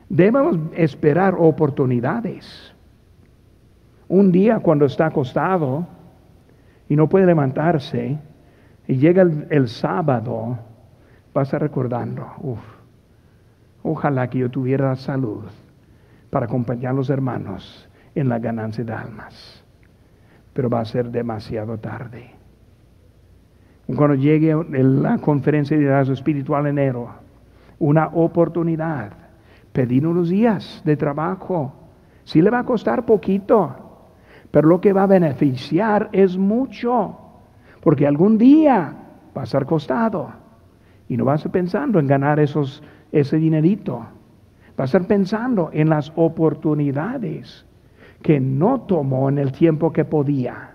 Debemos 0.10 0.58
esperar 0.76 1.36
oportunidades. 1.38 2.74
Un 4.08 4.32
día 4.32 4.60
cuando 4.60 4.86
está 4.86 5.08
acostado 5.08 5.88
y 6.88 6.96
no 6.96 7.10
puede 7.10 7.26
levantarse 7.26 8.20
y 8.88 8.96
llega 8.98 9.24
el, 9.24 9.68
sábado, 9.68 10.60
vas 11.34 11.54
a 11.54 11.60
recordando, 11.60 12.28
ojalá 13.82 14.30
que 14.30 14.40
yo 14.40 14.52
tuviera 14.52 14.96
salud 14.96 15.46
para 16.30 16.46
acompañar 16.46 16.92
a 16.92 16.96
los 16.96 17.10
hermanos 17.10 17.90
en 18.14 18.30
la 18.30 18.38
ganancia 18.38 18.84
de 18.84 18.94
almas 18.94 19.63
pero 20.54 20.70
va 20.70 20.82
a 20.82 20.86
ser 20.86 21.10
demasiado 21.10 21.78
tarde. 21.78 22.32
Cuando 23.88 24.16
llegue 24.16 24.56
la 24.70 25.18
conferencia 25.18 25.76
de 25.76 25.84
liderazgo 25.84 26.14
espiritual 26.14 26.68
en 26.68 26.78
enero, 26.78 27.10
una 27.80 28.08
oportunidad, 28.08 29.12
pedir 29.74 30.08
unos 30.08 30.30
días 30.30 30.82
de 30.86 30.96
trabajo. 30.96 31.74
Sí 32.24 32.42
le 32.42 32.50
va 32.50 32.60
a 32.60 32.66
costar 32.66 33.06
poquito, 33.06 33.76
pero 34.52 34.70
lo 34.70 34.80
que 34.80 34.94
va 34.94 35.04
a 35.04 35.08
beneficiar 35.08 36.10
es 36.14 36.38
mucho, 36.38 37.18
porque 37.82 38.08
algún 38.08 38.38
día 38.38 38.96
va 39.36 39.42
a 39.42 39.44
estar 39.44 39.66
costado 39.66 40.32
y 41.10 41.18
no 41.18 41.26
va 41.26 41.34
a 41.34 41.36
estar 41.36 41.52
pensando 41.52 42.00
en 42.00 42.08
ganar 42.08 42.40
esos, 42.40 42.82
ese 43.12 43.38
dinerito. 43.38 44.00
Va 44.80 44.84
a 44.84 44.86
estar 44.86 45.06
pensando 45.06 45.70
en 45.74 45.90
las 45.90 46.14
oportunidades 46.16 47.66
que 48.24 48.40
no 48.40 48.82
tomó 48.82 49.30
en 49.30 49.38
el 49.38 49.52
tiempo 49.52 49.92
que 49.92 50.06
podía, 50.06 50.72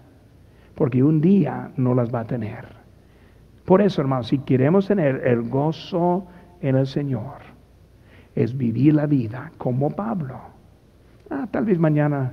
porque 0.75 1.03
un 1.03 1.21
día 1.21 1.73
no 1.77 1.95
las 1.95 2.15
va 2.15 2.21
a 2.21 2.27
tener. 2.27 2.67
Por 3.65 3.83
eso, 3.83 4.03
hermanos, 4.03 4.29
si 4.29 4.39
queremos 4.39 4.87
tener 4.87 5.27
el 5.27 5.49
gozo 5.49 6.27
en 6.61 6.77
el 6.77 6.87
Señor, 6.87 7.39
es 8.35 8.57
vivir 8.57 8.95
la 8.95 9.07
vida 9.07 9.51
como 9.59 9.91
Pablo. 9.91 10.39
Ah, 11.31 11.49
tal 11.51 11.65
vez 11.65 11.79
mañana 11.79 12.33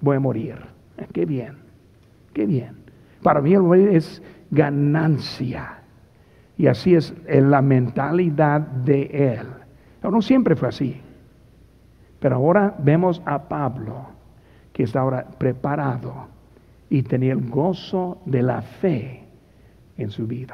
voy 0.00 0.16
a 0.16 0.20
morir. 0.20 0.56
Eh, 0.96 1.06
qué 1.12 1.26
bien, 1.26 1.56
qué 2.32 2.46
bien. 2.46 2.76
Para 3.22 3.40
mí 3.40 3.52
el 3.54 3.62
morir 3.62 3.88
es 3.88 4.22
ganancia. 4.50 5.80
Y 6.56 6.68
así 6.68 6.94
es 6.94 7.12
la 7.26 7.60
mentalidad 7.60 8.60
de 8.60 9.38
él. 9.40 9.46
no 10.02 10.22
siempre 10.22 10.54
fue 10.54 10.68
así. 10.68 11.00
Pero 12.20 12.36
ahora 12.36 12.76
vemos 12.78 13.20
a 13.26 13.48
Pablo 13.48 14.13
que 14.74 14.82
está 14.82 15.00
ahora 15.00 15.24
preparado 15.38 16.26
y 16.90 17.02
tenía 17.02 17.32
el 17.32 17.48
gozo 17.48 18.20
de 18.26 18.42
la 18.42 18.60
fe 18.60 19.24
en 19.96 20.10
su 20.10 20.26
vida. 20.26 20.52